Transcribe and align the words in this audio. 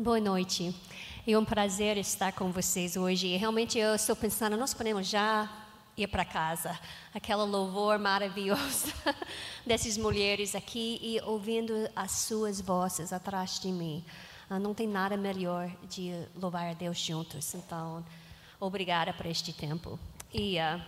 Boa 0.00 0.20
noite. 0.20 0.72
É 1.26 1.36
um 1.36 1.44
prazer 1.44 1.96
estar 1.96 2.30
com 2.30 2.52
vocês 2.52 2.96
hoje. 2.96 3.36
Realmente 3.36 3.80
eu 3.80 3.96
estou 3.96 4.14
pensando, 4.14 4.56
nós 4.56 4.72
podemos 4.72 5.08
já 5.08 5.50
ir 5.96 6.06
para 6.06 6.24
casa. 6.24 6.78
Aquela 7.12 7.42
louvor 7.42 7.98
maravilhosa 7.98 8.94
dessas 9.66 9.98
mulheres 9.98 10.54
aqui 10.54 11.00
e 11.02 11.20
ouvindo 11.22 11.74
as 11.96 12.12
suas 12.12 12.60
vozes 12.60 13.12
atrás 13.12 13.58
de 13.58 13.72
mim. 13.72 14.04
Ah, 14.48 14.60
não 14.60 14.72
tem 14.72 14.86
nada 14.86 15.16
melhor 15.16 15.68
de 15.88 16.12
louvar 16.36 16.68
a 16.68 16.74
Deus 16.74 17.00
juntos. 17.00 17.52
Então, 17.56 18.06
obrigada 18.60 19.12
por 19.12 19.26
este 19.26 19.52
tempo. 19.52 19.98
E 20.32 20.58
uh, 20.60 20.80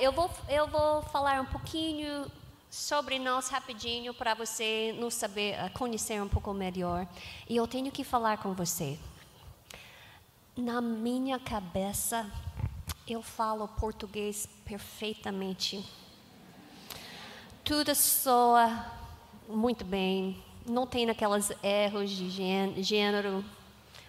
eu, 0.00 0.10
vou, 0.10 0.28
eu 0.48 0.66
vou 0.66 1.00
falar 1.02 1.40
um 1.40 1.46
pouquinho 1.46 2.26
sobre 2.74 3.20
nós 3.20 3.50
rapidinho 3.50 4.12
para 4.12 4.34
você 4.34 4.92
nos 4.98 5.14
saber 5.14 5.54
uh, 5.64 5.70
conhecer 5.78 6.20
um 6.20 6.26
pouco 6.26 6.52
melhor. 6.52 7.06
E 7.48 7.56
eu 7.56 7.68
tenho 7.68 7.92
que 7.92 8.02
falar 8.02 8.38
com 8.38 8.52
você. 8.52 8.98
Na 10.56 10.80
minha 10.80 11.38
cabeça, 11.38 12.28
eu 13.06 13.22
falo 13.22 13.68
português 13.68 14.48
perfeitamente. 14.64 15.88
Tudo 17.62 17.94
soa 17.94 18.84
muito 19.48 19.84
bem. 19.84 20.42
Não 20.66 20.84
tem 20.84 21.08
aqueles 21.08 21.52
erros 21.62 22.10
de 22.10 22.28
gênero, 22.82 23.44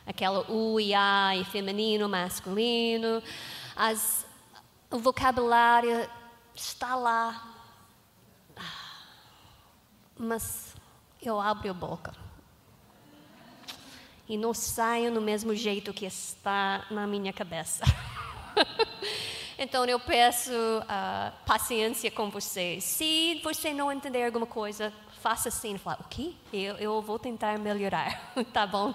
aquela 0.08 0.52
U 0.52 0.80
e 0.80 0.92
A, 0.92 1.36
e 1.36 1.46
feminino, 1.46 2.10
masculino. 2.10 3.22
As, 3.76 4.26
o 4.90 4.98
vocabulário 4.98 6.10
está 6.56 6.96
lá. 6.96 7.55
Mas 10.18 10.76
eu 11.22 11.40
abro 11.40 11.70
a 11.70 11.74
boca. 11.74 12.14
E 14.28 14.38
não 14.38 14.54
saio 14.54 15.12
no 15.12 15.22
mesmo 15.22 15.54
jeito 15.54 15.94
que 15.94 16.06
está 16.06 16.86
na 16.90 17.06
minha 17.06 17.32
cabeça. 17.32 17.84
então 19.58 19.86
eu 19.86 20.00
peço 20.00 20.52
uh, 20.52 21.32
paciência 21.46 22.10
com 22.10 22.30
você. 22.30 22.80
Se 22.82 23.40
você 23.44 23.74
não 23.74 23.92
entender 23.92 24.26
alguma 24.26 24.48
coisa, 24.48 24.92
faça 25.22 25.50
assim, 25.50 25.78
fala, 25.78 26.00
o 26.02 26.08
quê? 26.08 26.34
Eu, 26.52 26.76
eu 26.78 27.02
vou 27.02 27.20
tentar 27.20 27.58
melhorar, 27.60 28.34
tá 28.54 28.66
bom? 28.66 28.94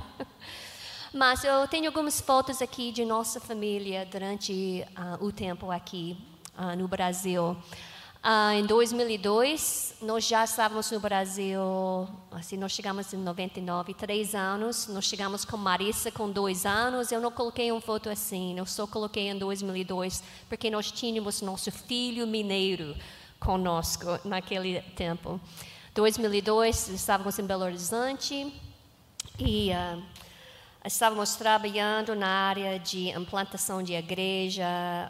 Mas 1.13 1.43
eu 1.43 1.67
tenho 1.67 1.87
algumas 1.87 2.21
fotos 2.21 2.63
aqui 2.63 2.93
de 2.93 3.05
nossa 3.05 3.41
família 3.41 4.07
durante 4.07 4.87
uh, 4.91 5.25
o 5.25 5.33
tempo 5.33 5.71
aqui 5.71 6.17
uh, 6.57 6.77
no 6.77 6.87
Brasil. 6.87 7.57
Uh, 8.23 8.53
em 8.53 8.67
2002, 8.67 9.95
nós 10.03 10.27
já 10.27 10.45
estávamos 10.45 10.91
no 10.91 11.01
Brasil, 11.01 11.59
assim, 12.31 12.59
nós 12.59 12.71
chegamos 12.71 13.11
em 13.15 13.17
99, 13.17 13.95
três 13.95 14.35
anos. 14.35 14.89
Nós 14.89 15.07
chegamos 15.07 15.47
com 15.47 15.57
Marissa 15.57 16.11
com 16.11 16.31
dois 16.31 16.67
anos. 16.67 17.11
Eu 17.11 17.19
não 17.19 17.31
coloquei 17.31 17.73
uma 17.73 17.81
foto 17.81 18.11
assim, 18.11 18.59
eu 18.59 18.67
só 18.67 18.87
coloquei 18.87 19.31
em 19.31 19.39
2002, 19.39 20.23
porque 20.51 20.69
nós 20.69 20.93
tínhamos 20.93 21.41
nosso 21.41 21.73
filho 21.73 22.27
mineiro 22.27 22.95
conosco 23.39 24.07
naquele 24.23 24.83
tempo. 24.95 25.41
2002, 25.95 26.91
estávamos 26.91 27.39
em 27.39 27.47
Belo 27.47 27.65
Horizonte 27.65 28.53
e 29.39 29.71
uh, 29.71 30.03
estávamos 30.85 31.37
trabalhando 31.37 32.15
na 32.15 32.29
área 32.29 32.79
de 32.79 33.09
implantação 33.09 33.83
de 33.83 33.95
igreja. 33.95 34.63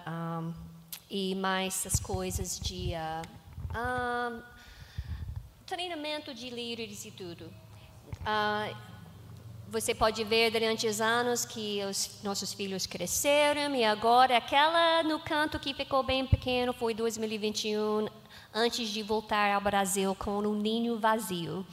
Um, 0.07 0.53
ah, 0.55 0.70
e 1.11 1.35
mais 1.35 1.85
as 1.85 1.99
coisas 1.99 2.59
de 2.61 2.93
uh, 2.93 3.27
uh, 3.77 4.43
treinamento 5.67 6.33
de 6.33 6.49
líderes 6.49 7.05
e 7.05 7.11
tudo. 7.11 7.47
Uh, 8.21 8.77
você 9.69 9.95
pode 9.95 10.23
ver 10.25 10.51
durante 10.51 10.87
os 10.87 11.01
anos 11.01 11.45
que 11.45 11.81
os 11.85 12.23
nossos 12.23 12.53
filhos 12.53 12.87
cresceram 12.87 13.75
e 13.75 13.85
agora 13.85 14.37
aquela 14.37 15.03
no 15.03 15.21
canto 15.21 15.59
que 15.59 15.75
ficou 15.75 16.03
bem 16.03 16.27
pequeno 16.27 16.73
foi 16.73 16.93
2021 16.95 18.09
antes 18.53 18.89
de 18.89 19.03
voltar 19.03 19.53
ao 19.53 19.61
Brasil 19.61 20.15
com 20.15 20.39
um 20.39 20.55
ninho 20.55 20.99
vazio. 20.99 21.67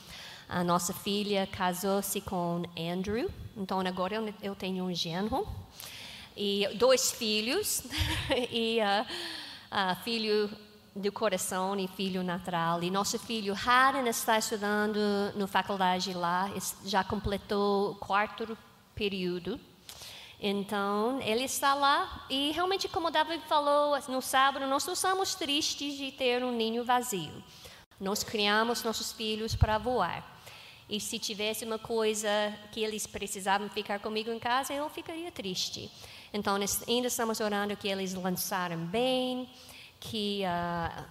A 0.49 0.63
nossa 0.63 0.93
filha 0.93 1.47
casou-se 1.47 2.21
com 2.21 2.63
Andrew, 2.77 3.29
então 3.55 3.79
agora 3.81 4.33
eu 4.41 4.55
tenho 4.55 4.83
um 4.85 4.93
genro 4.93 5.47
e 6.37 6.67
dois 6.75 7.11
filhos 7.11 7.83
e 8.51 8.79
uh, 8.79 9.03
uh, 9.71 10.03
filho 10.03 10.49
do 10.95 11.11
coração 11.11 11.77
e 11.79 11.87
filho 11.87 12.23
natural. 12.23 12.81
E 12.83 12.91
nosso 12.91 13.17
filho 13.19 13.55
Haran 13.65 14.07
está 14.07 14.37
estudando 14.37 14.99
na 15.35 15.47
faculdade 15.47 16.13
lá, 16.13 16.49
já 16.85 17.03
completou 17.03 17.91
o 17.91 17.95
quarto 17.95 18.57
período. 18.95 19.59
Então, 20.39 21.19
ele 21.21 21.43
está 21.43 21.73
lá 21.73 22.25
e 22.29 22.51
realmente, 22.51 22.87
como 22.87 23.09
David 23.09 23.43
falou 23.47 23.97
no 24.07 24.21
sábado, 24.21 24.67
nós 24.67 24.85
não 24.85 24.95
somos 24.95 25.33
tristes 25.33 25.95
de 25.95 26.11
ter 26.11 26.43
um 26.43 26.51
ninho 26.51 26.83
vazio. 26.83 27.43
Nós 27.99 28.23
criamos 28.23 28.83
nossos 28.83 29.11
filhos 29.11 29.55
para 29.55 29.79
voar. 29.79 30.37
E 30.87 31.01
se 31.01 31.17
tivesse 31.17 31.65
uma 31.65 31.79
coisa 31.79 32.29
que 32.71 32.81
eles 32.81 33.07
precisavam 33.07 33.67
ficar 33.67 33.99
comigo 33.99 34.31
em 34.31 34.39
casa, 34.39 34.73
eu 34.73 34.87
ficaria 34.89 35.31
triste. 35.31 35.91
Então, 36.33 36.55
ainda 36.55 37.07
estamos 37.07 37.39
orando 37.39 37.75
que 37.77 37.87
eles 37.87 38.13
lançaram 38.13 38.77
bem, 38.77 39.49
que 39.99 40.43
uh, 40.43 41.05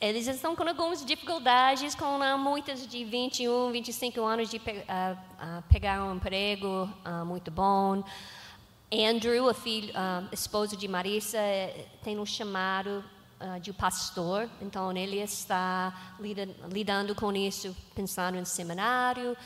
eles 0.00 0.26
estão 0.26 0.56
com 0.56 0.64
algumas 0.64 1.04
dificuldades, 1.04 1.94
com 1.94 2.18
uh, 2.18 2.38
muitas 2.38 2.86
de 2.86 3.04
21, 3.04 3.70
25 3.70 4.20
anos 4.22 4.50
de 4.50 4.58
pe 4.58 4.72
uh, 4.72 5.62
pegar 5.70 6.02
um 6.04 6.16
emprego 6.16 6.88
muito 7.24 7.50
bom. 7.50 8.02
Andrew, 8.92 9.54
filho, 9.54 9.92
esposo 10.32 10.76
de 10.76 10.88
Marissa, 10.88 11.38
tem 12.02 12.18
um 12.18 12.26
chamado 12.26 13.04
de 13.62 13.72
pastor, 13.72 14.50
então 14.60 14.94
ele 14.94 15.18
está 15.18 16.16
lidando 16.68 17.14
com 17.14 17.32
isso, 17.32 17.74
pensando 17.94 18.36
em 18.36 18.44
seminário. 18.44 19.36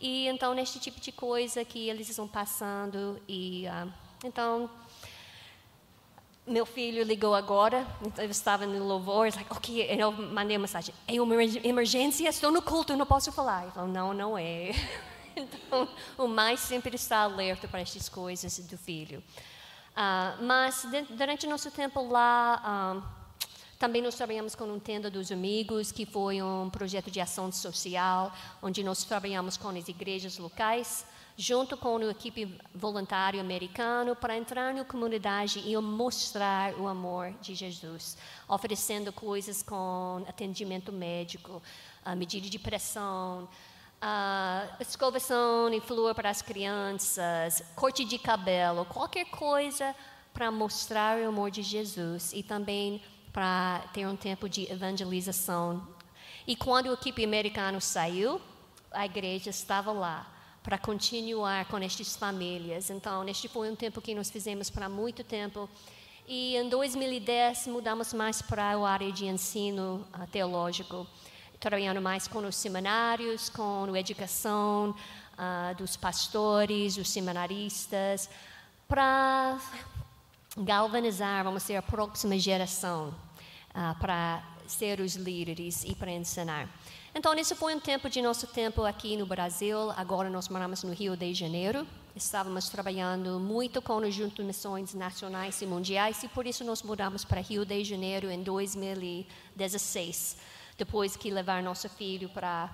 E 0.00 0.26
então, 0.26 0.54
neste 0.54 0.80
tipo 0.80 0.98
de 1.00 1.12
coisa 1.12 1.64
que 1.66 1.90
eles 1.90 2.08
estão 2.08 2.26
passando 2.26 3.20
e 3.28 3.66
então, 4.24 4.70
meu 6.46 6.64
filho 6.64 7.02
ligou 7.04 7.34
agora, 7.34 7.86
eu 8.16 8.30
estava 8.30 8.66
no 8.66 8.82
louvor, 8.82 9.30
like, 9.36 9.52
ok, 9.52 9.86
eu 10.00 10.10
mandei 10.10 10.56
uma 10.56 10.62
mensagem, 10.62 10.94
é 11.06 11.20
uma 11.20 11.34
emergência, 11.44 12.26
estou 12.28 12.50
no 12.50 12.62
culto, 12.62 12.96
não 12.96 13.04
posso 13.04 13.30
falar. 13.30 13.66
Então, 13.66 13.86
não, 13.86 14.14
não 14.14 14.38
é. 14.38 14.72
Então, 15.36 15.88
o 16.16 16.28
mais 16.28 16.60
sempre 16.60 16.94
está 16.94 17.22
alerta 17.22 17.66
para 17.66 17.80
estas 17.80 18.08
coisas 18.08 18.56
do 18.56 18.78
filho. 18.78 19.18
Uh, 19.18 20.44
mas 20.44 20.86
durante 21.10 21.44
nosso 21.48 21.72
tempo 21.72 22.00
lá, 22.08 23.02
uh, 23.02 23.24
também 23.76 24.00
nós 24.00 24.14
trabalhamos 24.14 24.54
com 24.54 24.62
um 24.62 24.78
tenda 24.78 25.10
dos 25.10 25.32
amigos, 25.32 25.90
que 25.90 26.06
foi 26.06 26.40
um 26.40 26.70
projeto 26.70 27.10
de 27.10 27.20
ação 27.20 27.50
social, 27.50 28.32
onde 28.62 28.84
nós 28.84 29.02
trabalhamos 29.02 29.56
com 29.56 29.70
as 29.70 29.88
igrejas 29.88 30.38
locais 30.38 31.04
junto 31.36 31.76
com 31.76 31.96
a 31.96 32.10
equipe 32.10 32.56
voluntária 32.74 33.40
americana, 33.40 34.14
para 34.14 34.36
entrar 34.36 34.72
na 34.72 34.84
comunidade 34.84 35.60
e 35.66 35.76
mostrar 35.76 36.74
o 36.74 36.86
amor 36.86 37.32
de 37.40 37.54
Jesus, 37.54 38.16
oferecendo 38.48 39.12
coisas 39.12 39.62
com 39.62 40.24
atendimento 40.28 40.92
médico, 40.92 41.60
uh, 42.06 42.16
medida 42.16 42.48
de 42.48 42.58
pressão, 42.58 43.48
uh, 44.00 44.76
escovação 44.80 45.72
e 45.74 45.80
flúor 45.80 46.14
para 46.14 46.30
as 46.30 46.40
crianças, 46.40 47.62
corte 47.74 48.04
de 48.04 48.16
cabelo, 48.16 48.84
qualquer 48.84 49.24
coisa 49.26 49.94
para 50.32 50.52
mostrar 50.52 51.18
o 51.18 51.28
amor 51.28 51.50
de 51.50 51.62
Jesus 51.62 52.32
e 52.32 52.42
também 52.42 53.02
para 53.32 53.80
ter 53.92 54.06
um 54.06 54.16
tempo 54.16 54.48
de 54.48 54.70
evangelização. 54.70 55.84
E 56.46 56.54
quando 56.54 56.90
a 56.90 56.92
equipe 56.92 57.24
americana 57.24 57.80
saiu, 57.80 58.40
a 58.92 59.04
igreja 59.04 59.50
estava 59.50 59.90
lá 59.90 60.33
para 60.64 60.78
continuar 60.78 61.66
com 61.66 61.76
estas 61.76 62.16
famílias. 62.16 62.88
Então, 62.88 63.28
este 63.28 63.48
foi 63.48 63.70
um 63.70 63.76
tempo 63.76 64.00
que 64.00 64.14
nós 64.14 64.30
fizemos 64.30 64.70
para 64.70 64.88
muito 64.88 65.22
tempo. 65.22 65.68
E 66.26 66.56
em 66.56 66.70
2010 66.70 67.66
mudamos 67.66 68.14
mais 68.14 68.40
para 68.40 68.74
a 68.74 68.88
área 68.88 69.12
de 69.12 69.26
ensino 69.26 70.06
uh, 70.14 70.26
teológico, 70.28 71.06
trabalhando 71.60 72.00
mais 72.00 72.26
com 72.26 72.38
os 72.38 72.56
seminários, 72.56 73.50
com 73.50 73.92
a 73.92 74.00
educação 74.00 74.96
uh, 75.34 75.74
dos 75.76 75.98
pastores, 75.98 76.96
os 76.96 77.10
seminaristas, 77.10 78.30
para 78.88 79.60
galvanizar, 80.56 81.44
vamos 81.44 81.64
dizer, 81.64 81.76
a 81.76 81.82
próxima 81.82 82.38
geração, 82.38 83.14
uh, 83.74 84.00
para 84.00 84.42
ser 84.66 84.98
os 85.00 85.14
líderes 85.14 85.84
e 85.84 85.94
para 85.94 86.10
ensinar. 86.10 86.70
Então, 87.16 87.32
esse 87.34 87.54
foi 87.54 87.72
um 87.76 87.78
tempo 87.78 88.10
de 88.10 88.20
nosso 88.20 88.44
tempo 88.48 88.82
aqui 88.82 89.16
no 89.16 89.24
Brasil. 89.24 89.92
Agora 89.92 90.28
nós 90.28 90.48
moramos 90.48 90.82
no 90.82 90.92
Rio 90.92 91.16
de 91.16 91.32
Janeiro. 91.32 91.86
Estávamos 92.16 92.68
trabalhando 92.68 93.38
muito 93.38 93.80
com 93.80 93.98
o 93.98 94.10
Junto 94.10 94.42
Missões 94.42 94.94
Nacionais 94.94 95.62
e 95.62 95.66
Mundiais 95.66 96.24
e 96.24 96.28
por 96.28 96.44
isso 96.44 96.64
nós 96.64 96.82
mudamos 96.82 97.24
para 97.24 97.40
Rio 97.40 97.64
de 97.64 97.84
Janeiro 97.84 98.28
em 98.28 98.42
2016, 98.42 100.38
depois 100.76 101.14
que 101.16 101.30
levar 101.30 101.62
nosso 101.62 101.88
filho 101.88 102.28
para 102.28 102.64
a 102.64 102.70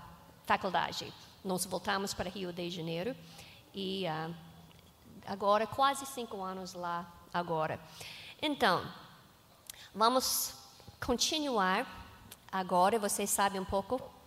faculdade. 0.46 1.12
nós 1.44 1.66
voltamos 1.66 2.14
para 2.14 2.30
Rio 2.30 2.50
de 2.50 2.70
Janeiro 2.70 3.14
e 3.74 4.06
uh, 4.06 4.34
agora 5.26 5.66
quase 5.66 6.06
cinco 6.06 6.42
anos 6.42 6.72
lá 6.72 7.06
agora. 7.30 7.78
Então, 8.40 8.90
vamos 9.94 10.54
continuar 10.98 11.86
agora. 12.50 12.98
Vocês 12.98 13.28
sabem 13.28 13.60
um 13.60 13.66
pouco 13.66 14.18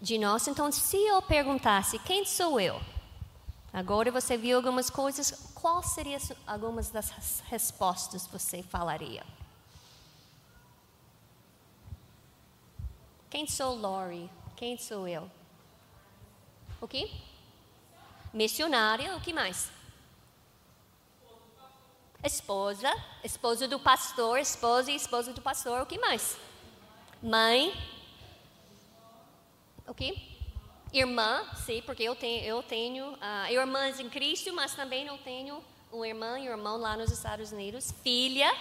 de 0.00 0.18
nós. 0.18 0.46
Então, 0.46 0.70
se 0.70 0.96
eu 0.96 1.20
perguntasse 1.22 1.98
quem 2.00 2.24
sou 2.24 2.60
eu, 2.60 2.80
agora 3.72 4.10
você 4.10 4.36
viu 4.36 4.56
algumas 4.56 4.90
coisas. 4.90 5.52
Quais 5.54 5.86
seriam 5.86 6.20
algumas 6.46 6.90
das 6.90 7.42
respostas 7.46 8.26
você 8.26 8.62
falaria? 8.62 9.24
Quem 13.28 13.46
sou 13.46 13.74
Lori? 13.74 14.30
Quem 14.54 14.78
sou 14.78 15.06
eu? 15.06 15.30
O 16.80 16.86
que? 16.86 17.10
Missionária, 18.32 19.16
o 19.16 19.20
que 19.20 19.32
mais? 19.32 19.70
Esposa, 22.22 22.92
esposa 23.22 23.68
do 23.68 23.78
pastor, 23.78 24.38
esposa 24.38 24.90
e 24.90 24.96
esposa 24.96 25.32
do 25.32 25.40
pastor, 25.40 25.82
o 25.82 25.86
que 25.86 25.98
mais? 25.98 26.36
Mãe. 27.22 27.72
O 29.86 29.94
que? 29.94 30.36
Irmã, 30.92 31.44
sim, 31.64 31.82
porque 31.84 32.02
eu 32.02 32.14
tenho, 32.14 32.44
eu 32.44 32.62
tenho 32.62 33.12
uh, 33.12 33.50
irmãs 33.50 34.00
em 34.00 34.08
Cristo, 34.08 34.52
mas 34.52 34.74
também 34.74 35.04
não 35.04 35.18
tenho 35.18 35.62
uma 35.92 36.06
irmã 36.06 36.38
e 36.38 36.48
um 36.48 36.52
irmão 36.52 36.76
lá 36.76 36.96
nos 36.96 37.10
Estados 37.10 37.52
Unidos. 37.52 37.92
Filha. 38.02 38.52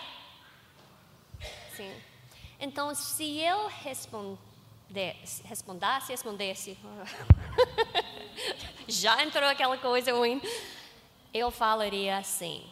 Sim. 1.76 1.94
Então, 2.60 2.94
se 2.94 3.40
eu 3.40 3.68
responder 3.68 4.38
respondasse, 5.44 6.12
respondesse, 6.12 6.78
já 8.88 9.22
entrou 9.24 9.50
aquela 9.50 9.78
coisa 9.78 10.14
ruim, 10.14 10.42
eu 11.34 11.52
falaria 11.52 12.18
assim: 12.18 12.66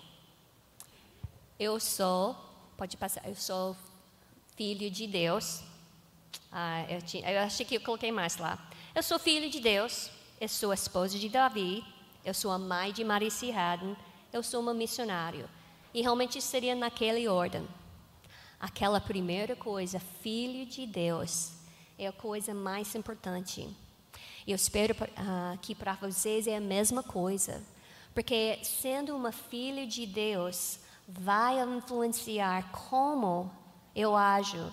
Eu 1.60 1.80
sou, 1.80 2.36
pode 2.78 2.96
passar, 2.98 3.28
eu 3.28 3.36
sou 3.36 3.76
filho 4.56 4.90
de 4.90 5.08
Deus. 5.08 5.64
Ah, 6.56 6.86
eu, 6.88 7.02
tinha, 7.02 7.28
eu 7.32 7.42
achei 7.42 7.66
que 7.66 7.78
eu 7.78 7.82
coloquei 7.82 8.12
mais 8.12 8.38
lá. 8.38 8.60
Eu 8.94 9.02
sou 9.02 9.18
filho 9.18 9.50
de 9.50 9.60
Deus, 9.60 10.12
eu 10.40 10.48
sou 10.48 10.72
esposa 10.72 11.18
de 11.18 11.28
Davi, 11.28 11.84
eu 12.24 12.32
sou 12.32 12.52
a 12.52 12.60
mãe 12.60 12.94
de 12.94 13.04
Marice 13.04 13.52
Haddon, 13.52 13.96
eu 14.32 14.44
sou 14.44 14.62
uma 14.62 14.72
missionária. 14.72 15.50
E 15.92 16.04
realmente 16.04 16.40
seria 16.40 16.76
naquela 16.76 17.20
ordem. 17.34 17.68
Aquela 18.60 19.02
primeira 19.02 19.56
coisa, 19.56 20.00
filho 20.00 20.68
de 20.68 20.86
Deus 20.86 21.54
é 21.98 22.06
a 22.06 22.12
coisa 22.12 22.54
mais 22.54 22.94
importante. 22.94 23.68
E 24.46 24.52
eu 24.52 24.56
espero 24.56 24.94
uh, 24.94 25.58
que 25.60 25.74
para 25.74 25.94
vocês 25.96 26.46
é 26.46 26.58
a 26.58 26.62
mesma 26.62 27.02
coisa. 27.02 27.64
Porque 28.14 28.60
sendo 28.64 29.16
uma 29.16 29.32
filha 29.32 29.88
de 29.88 30.06
Deus, 30.06 30.78
vai 31.08 31.60
influenciar 31.64 32.72
como 32.72 33.52
eu 33.96 34.16
ajo 34.16 34.72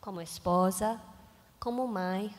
como 0.00 0.20
esposa, 0.22 0.98
como 1.60 1.86
mãe, 1.86 2.34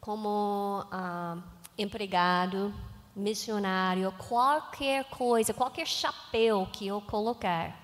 como 0.00 0.84
uh, 0.92 1.42
empregado, 1.76 2.72
missionário, 3.14 4.12
qualquer 4.12 5.04
coisa, 5.06 5.52
qualquer 5.52 5.86
chapéu 5.86 6.68
que 6.72 6.86
eu 6.86 7.00
colocar. 7.00 7.76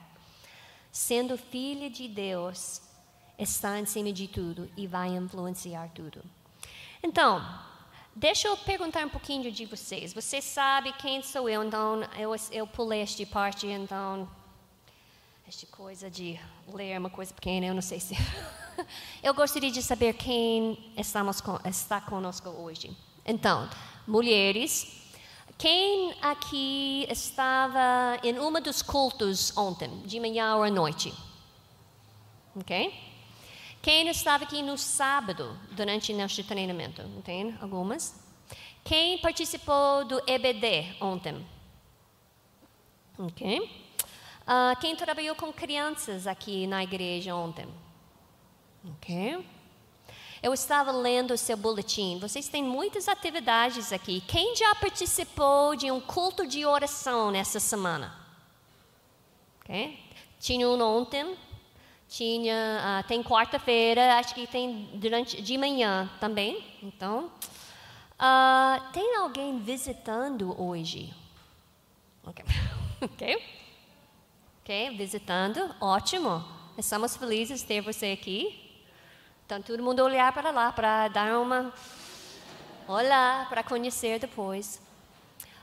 Sendo 0.92 1.36
filha 1.36 1.90
de 1.90 2.06
Deus, 2.06 2.80
está 3.36 3.80
em 3.80 3.84
cima 3.84 4.12
de 4.12 4.28
tudo 4.28 4.70
e 4.76 4.86
vai 4.86 5.08
influenciar 5.08 5.90
tudo. 5.92 6.22
Então, 7.02 7.44
deixa 8.14 8.46
eu 8.46 8.56
perguntar 8.56 9.04
um 9.04 9.10
pouquinho 9.10 9.50
de 9.50 9.66
vocês. 9.66 10.14
Você 10.14 10.40
sabe 10.40 10.92
quem 10.92 11.20
sou 11.20 11.48
eu? 11.48 11.64
Então, 11.64 12.00
eu, 12.16 12.32
eu 12.52 12.64
pulei 12.64 13.00
esta 13.00 13.26
parte, 13.26 13.66
então, 13.66 14.28
esta 15.46 15.66
coisa 15.66 16.10
de 16.10 16.40
ler 16.72 16.98
uma 16.98 17.10
coisa 17.10 17.32
pequena, 17.32 17.66
eu 17.66 17.74
não 17.74 17.82
sei 17.82 18.00
se. 18.00 18.14
eu 19.22 19.34
gostaria 19.34 19.70
de 19.70 19.82
saber 19.82 20.14
quem 20.14 20.92
estamos 20.96 21.40
com, 21.40 21.58
está 21.66 22.00
conosco 22.00 22.48
hoje. 22.48 22.96
Então, 23.24 23.68
mulheres. 24.06 25.02
Quem 25.56 26.12
aqui 26.20 27.06
estava 27.08 28.18
em 28.24 28.38
uma 28.40 28.60
dos 28.60 28.82
cultos 28.82 29.56
ontem, 29.56 30.00
de 30.00 30.18
manhã 30.18 30.56
ou 30.56 30.64
à 30.64 30.70
noite? 30.70 31.14
Ok? 32.56 32.92
Quem 33.80 34.08
estava 34.08 34.42
aqui 34.42 34.62
no 34.62 34.76
sábado 34.76 35.56
durante 35.70 36.12
nosso 36.12 36.42
treinamento? 36.42 37.02
Tem 37.22 37.56
algumas? 37.60 38.18
Quem 38.82 39.18
participou 39.18 40.04
do 40.04 40.20
EBD 40.26 40.96
ontem? 41.00 41.46
Ok. 43.16 43.83
Uh, 44.46 44.78
quem 44.78 44.94
trabalhou 44.94 45.34
com 45.34 45.50
crianças 45.50 46.26
aqui 46.26 46.66
na 46.66 46.84
igreja 46.84 47.34
ontem? 47.34 47.66
Ok. 48.92 49.46
Eu 50.42 50.52
estava 50.52 50.92
lendo 50.92 51.32
o 51.32 51.38
seu 51.38 51.56
boletim. 51.56 52.18
Vocês 52.18 52.48
têm 52.48 52.62
muitas 52.62 53.08
atividades 53.08 53.90
aqui. 53.90 54.20
Quem 54.28 54.54
já 54.54 54.74
participou 54.74 55.74
de 55.74 55.90
um 55.90 55.98
culto 55.98 56.46
de 56.46 56.66
oração 56.66 57.30
nessa 57.30 57.58
semana? 57.58 58.14
Ok. 59.60 59.98
Tinha 60.38 60.68
um 60.68 60.78
ontem, 60.82 61.38
tinha, 62.06 63.00
uh, 63.00 63.08
tem 63.08 63.22
quarta-feira, 63.22 64.18
acho 64.18 64.34
que 64.34 64.46
tem 64.46 64.90
durante 64.92 65.40
de 65.40 65.56
manhã 65.56 66.10
também. 66.20 66.62
Então, 66.82 67.32
uh, 68.20 68.92
tem 68.92 69.16
alguém 69.16 69.58
visitando 69.58 70.54
hoje? 70.62 71.14
Ok, 72.26 72.44
ok, 73.00 73.42
ok, 74.64 74.96
visitando, 74.96 75.60
ótimo. 75.78 76.42
Estamos 76.78 77.18
felizes 77.18 77.60
de 77.60 77.66
ter 77.66 77.82
você 77.82 78.12
aqui. 78.18 78.82
Então, 79.44 79.60
todo 79.60 79.82
mundo 79.82 80.02
olhar 80.02 80.32
para 80.32 80.50
lá 80.50 80.72
para 80.72 81.08
dar 81.08 81.38
uma 81.38 81.70
olá 82.88 83.44
para 83.50 83.62
conhecer 83.62 84.18
depois. 84.18 84.80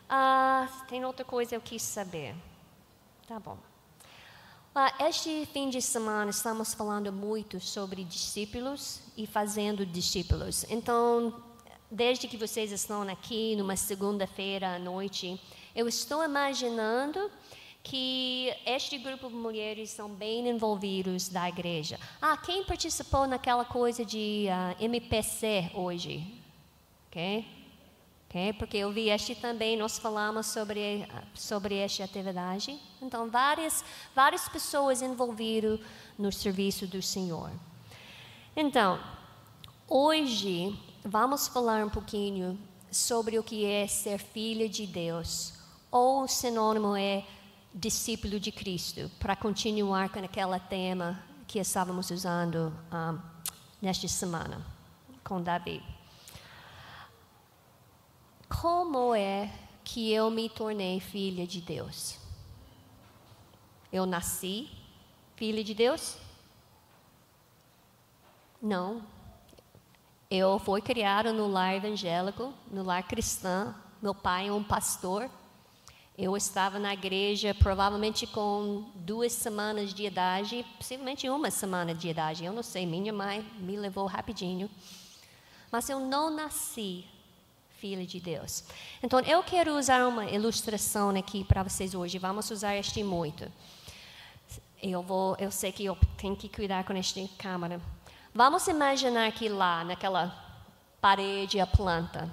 Uh, 0.05 0.85
tem 0.87 1.03
outra 1.03 1.25
coisa 1.25 1.55
eu 1.55 1.61
quis 1.61 1.81
saber. 1.81 2.35
Tá 3.27 3.39
bom. 3.39 3.57
Ah, 4.75 4.93
este 5.07 5.49
fim 5.51 5.71
de 5.71 5.81
semana 5.81 6.29
estamos 6.29 6.75
falando 6.75 7.11
muito 7.11 7.59
sobre 7.59 8.03
discípulos 8.03 9.01
e 9.17 9.25
fazendo 9.25 9.83
discípulos. 9.83 10.63
Então, 10.69 11.41
desde 11.89 12.27
que 12.27 12.37
vocês 12.37 12.71
estão 12.71 13.01
aqui 13.09 13.55
numa 13.55 13.75
segunda-feira 13.75 14.75
à 14.75 14.77
noite, 14.77 15.41
eu 15.75 15.87
estou 15.87 16.23
imaginando 16.23 17.31
que 17.83 18.53
este 18.65 18.97
grupo 18.97 19.27
de 19.27 19.35
mulheres 19.35 19.89
são 19.89 20.09
bem 20.09 20.47
envolvidos 20.47 21.29
da 21.29 21.49
igreja. 21.49 21.99
Ah, 22.21 22.37
quem 22.37 22.63
participou 22.63 23.27
naquela 23.27 23.65
coisa 23.65 24.05
de 24.05 24.45
uh, 24.47 24.51
ah, 24.51 24.75
MPC 24.79 25.71
hoje? 25.73 26.23
Ok? 27.07 27.45
Okay? 28.29 28.53
Porque 28.53 28.77
eu 28.77 28.91
vi 28.91 29.09
este 29.09 29.35
também, 29.35 29.75
nós 29.75 29.97
falamos 29.97 30.47
sobre, 30.47 31.05
sobre 31.33 31.75
esta 31.75 32.05
atividade. 32.05 32.79
Então, 33.01 33.29
várias, 33.29 33.83
várias 34.15 34.47
pessoas 34.47 35.01
envolvidas 35.01 35.79
no 36.17 36.31
serviço 36.31 36.87
do 36.87 37.01
Senhor. 37.01 37.51
Então, 38.55 38.99
hoje 39.87 40.77
vamos 41.03 41.47
falar 41.49 41.85
um 41.85 41.89
pouquinho 41.89 42.57
sobre 42.89 43.39
o 43.39 43.43
que 43.43 43.65
é 43.65 43.87
ser 43.87 44.19
filha 44.19 44.69
de 44.69 44.85
Deus, 44.85 45.53
ou 45.89 46.23
o 46.23 46.27
sinônimo 46.27 46.95
é 46.95 47.25
discípulo 47.73 48.39
de 48.39 48.51
Cristo, 48.51 49.09
para 49.19 49.35
continuar 49.35 50.09
com 50.09 50.19
aquele 50.19 50.59
tema 50.59 51.23
que 51.47 51.59
estávamos 51.59 52.11
usando 52.11 52.67
um, 52.67 52.73
ah, 52.91 53.17
nesta 53.81 54.07
semana 54.07 54.65
com 55.23 55.41
Davi. 55.41 55.81
Como 58.61 59.15
é 59.15 59.51
que 59.83 60.11
eu 60.11 60.29
me 60.29 60.49
tornei 60.49 60.99
filha 60.99 61.47
de 61.47 61.61
Deus? 61.61 62.17
Eu 63.91 64.05
nasci 64.05 64.69
filha 65.35 65.63
de 65.63 65.73
Deus? 65.73 66.17
Não. 68.61 69.01
Eu 70.29 70.59
fui 70.59 70.81
criada 70.81 71.33
no 71.33 71.47
lar 71.47 71.75
evangélico, 71.75 72.53
no 72.69 72.83
lar 72.83 73.03
cristão. 73.03 73.73
Meu 74.01 74.13
pai 74.13 74.47
é 74.47 74.53
um 74.53 74.63
pastor. 74.63 75.29
Eu 76.21 76.37
estava 76.37 76.77
na 76.77 76.93
igreja 76.93 77.51
provavelmente 77.51 78.27
com 78.27 78.85
duas 78.93 79.33
semanas 79.33 79.91
de 79.91 80.05
idade, 80.05 80.63
possivelmente 80.77 81.27
uma 81.27 81.49
semana 81.49 81.95
de 81.95 82.09
idade. 82.09 82.45
Eu 82.45 82.53
não 82.53 82.61
sei, 82.61 82.85
minha 82.85 83.11
mãe 83.11 83.41
me 83.57 83.75
levou 83.75 84.05
rapidinho. 84.05 84.69
Mas 85.71 85.89
eu 85.89 85.99
não 85.99 86.29
nasci 86.29 87.05
filha 87.79 88.05
de 88.05 88.19
Deus. 88.19 88.63
Então, 89.01 89.19
eu 89.21 89.41
quero 89.41 89.75
usar 89.75 90.07
uma 90.07 90.25
ilustração 90.25 91.09
aqui 91.09 91.43
para 91.43 91.63
vocês 91.63 91.95
hoje. 91.95 92.19
Vamos 92.19 92.51
usar 92.51 92.75
este 92.75 93.03
muito. 93.03 93.51
Eu 94.79 95.01
vou, 95.01 95.35
eu 95.39 95.49
sei 95.49 95.71
que 95.71 95.85
eu 95.85 95.97
tenho 96.17 96.35
que 96.35 96.47
cuidar 96.47 96.83
com 96.83 96.93
esta 96.93 97.19
câmera. 97.35 97.81
Vamos 98.31 98.67
imaginar 98.67 99.31
que 99.31 99.49
lá, 99.49 99.83
naquela 99.83 100.31
parede, 101.01 101.59
a 101.59 101.65
planta. 101.65 102.29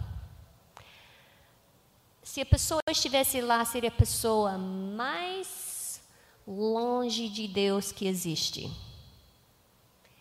Se 2.29 2.43
a 2.43 2.47
pessoa 2.47 2.83
estivesse 2.91 3.41
lá, 3.41 3.65
seria 3.65 3.89
a 3.89 3.91
pessoa 3.91 4.59
mais 4.59 6.03
longe 6.47 7.27
de 7.27 7.49
Deus 7.49 7.91
que 7.91 8.07
existe. 8.07 8.71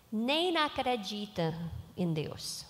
Nem 0.09 0.55
acredita 0.55 1.53
em 1.97 2.13
Deus. 2.13 2.65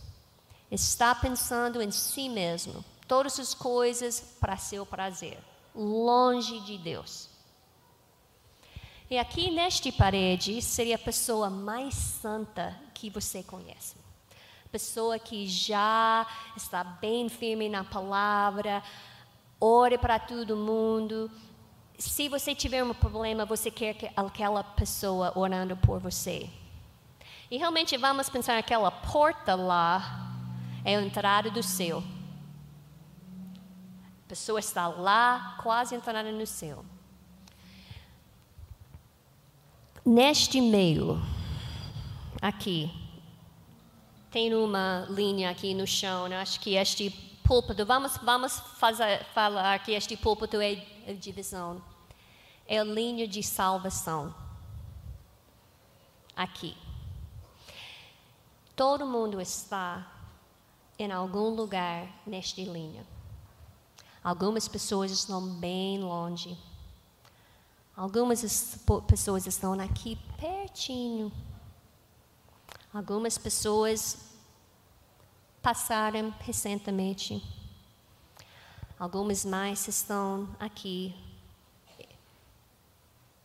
Está 0.72 1.14
pensando 1.14 1.84
em 1.84 1.92
si 1.92 2.28
mesmo, 2.28 2.84
todas 3.08 3.40
as 3.40 3.54
coisas 3.54 4.20
para 4.40 4.58
seu 4.58 4.88
prazer, 4.88 5.38
longe 5.76 6.60
de 6.62 6.80
Deus. 6.80 7.30
E 9.08 9.20
aqui 9.20 9.52
neste 9.52 9.92
parede 9.92 10.64
seria 10.64 10.96
a 10.96 11.00
pessoa 11.00 11.48
mais 11.48 11.94
santa 11.94 12.76
que 12.92 13.12
você 13.12 13.44
conhece. 13.44 13.98
Pessoa 14.72 15.20
que 15.20 15.48
já 15.48 16.26
está 16.58 16.84
bem 16.84 17.30
firme 17.30 17.70
na 17.70 17.84
palavra, 17.84 18.84
ore 19.60 19.98
para 19.98 20.20
todo 20.20 20.56
mundo. 20.56 21.30
Se 21.98 22.30
você 22.30 22.54
tiver 22.54 22.84
um 22.84 22.94
problema, 22.94 23.46
você 23.46 23.72
quer 23.72 23.94
que 23.94 24.10
aquela 24.16 24.64
pessoa 24.64 25.34
orando 25.36 25.76
por 25.78 26.00
você. 26.00 26.50
E 27.50 27.58
realmente 27.58 27.98
vamos 27.98 28.30
pensar 28.30 28.58
aquela 28.58 28.92
porta 28.92 29.56
lá 29.56 30.28
é 30.84 30.96
a 30.96 31.02
entrada 31.02 31.50
do 31.50 31.64
céu. 31.64 32.04
A 34.26 34.28
pessoa 34.28 34.60
está 34.60 34.88
lá, 34.88 35.58
quase 35.62 35.96
entrando 35.96 36.32
no 36.32 36.46
céu. 36.46 36.86
Neste 40.06 40.62
meio, 40.62 41.22
aqui, 42.42 42.90
tem 44.32 44.54
uma 44.54 45.06
linha 45.10 45.50
aqui 45.50 45.74
no 45.74 45.86
chão, 45.86 46.28
né? 46.28 46.40
acho 46.40 46.60
que 46.60 46.76
este 46.76 47.10
púlpito, 47.48 47.86
vamos, 47.86 48.18
vamos 48.18 48.60
fazer, 48.76 49.24
falar 49.34 49.80
que 49.80 49.94
este 49.94 50.18
púlpito 50.18 50.60
é 50.60 50.76
divisão, 51.14 51.82
é 52.68 52.80
a 52.80 52.84
linha 52.84 53.26
de 53.26 53.42
salvação. 53.42 54.36
Aqui. 56.36 56.78
Todo 58.76 59.08
mundo 59.08 59.42
está 59.42 60.06
em 61.00 61.12
algum 61.12 61.50
lugar 61.50 62.08
nesta 62.28 62.62
linha. 62.62 63.04
Algumas 64.24 64.68
pessoas 64.68 65.10
estão 65.10 65.42
bem 65.56 66.00
longe. 66.00 66.56
Algumas 67.96 68.78
pessoas 69.08 69.48
estão 69.48 69.74
aqui 69.80 70.20
pertinho. 70.38 71.32
Algumas 72.94 73.38
pessoas 73.38 74.27
passaram 75.62 76.34
recentemente. 76.40 77.44
Algumas 79.00 79.46
mais 79.46 79.88
estão 79.88 80.48
aqui. 80.60 81.16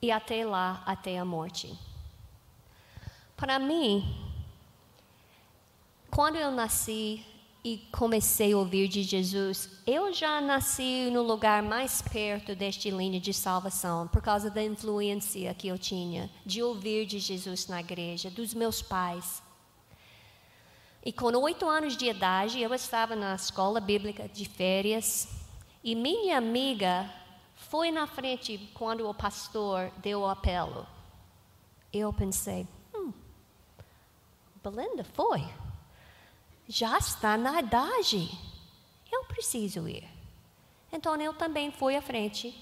E 0.00 0.10
até 0.10 0.44
lá, 0.44 0.82
até 0.86 1.18
a 1.18 1.24
morte. 1.24 1.78
Para 3.36 3.58
mim, 3.58 4.16
quando 6.10 6.36
eu 6.36 6.50
nasci, 6.50 7.24
e 7.64 7.78
comecei 7.92 8.52
a 8.52 8.58
ouvir 8.58 8.88
de 8.88 9.04
Jesus, 9.04 9.68
eu 9.86 10.12
já 10.12 10.40
nasci 10.40 11.08
no 11.12 11.22
lugar 11.22 11.62
mais 11.62 12.02
perto 12.02 12.56
deste 12.56 12.90
linha 12.90 13.20
de 13.20 13.32
salvação, 13.32 14.08
por 14.08 14.20
causa 14.20 14.50
da 14.50 14.62
influência 14.62 15.54
que 15.54 15.68
eu 15.68 15.78
tinha 15.78 16.28
de 16.44 16.60
ouvir 16.60 17.06
de 17.06 17.20
Jesus 17.20 17.68
na 17.68 17.80
igreja, 17.80 18.30
dos 18.30 18.52
meus 18.52 18.82
pais. 18.82 19.42
E 21.04 21.12
com 21.12 21.26
oito 21.36 21.68
anos 21.68 21.96
de 21.96 22.06
idade, 22.06 22.60
eu 22.60 22.72
estava 22.72 23.16
na 23.16 23.34
escola 23.34 23.80
bíblica 23.80 24.28
de 24.28 24.44
férias, 24.48 25.28
e 25.82 25.94
minha 25.94 26.38
amiga 26.38 27.12
foi 27.56 27.90
na 27.90 28.06
frente 28.06 28.70
quando 28.74 29.08
o 29.08 29.14
pastor 29.14 29.90
deu 29.98 30.20
o 30.20 30.28
apelo. 30.28 30.86
Eu 31.92 32.12
pensei, 32.12 32.66
hum, 32.94 33.12
Belinda 34.62 35.04
foi 35.04 35.42
já 36.68 36.96
está 36.96 37.36
na 37.36 37.60
idade. 37.60 38.30
Eu 39.10 39.24
preciso 39.24 39.86
ir. 39.88 40.08
Então 40.90 41.14
eu 41.20 41.34
também 41.34 41.70
fui 41.70 41.96
à 41.96 42.02
frente. 42.02 42.54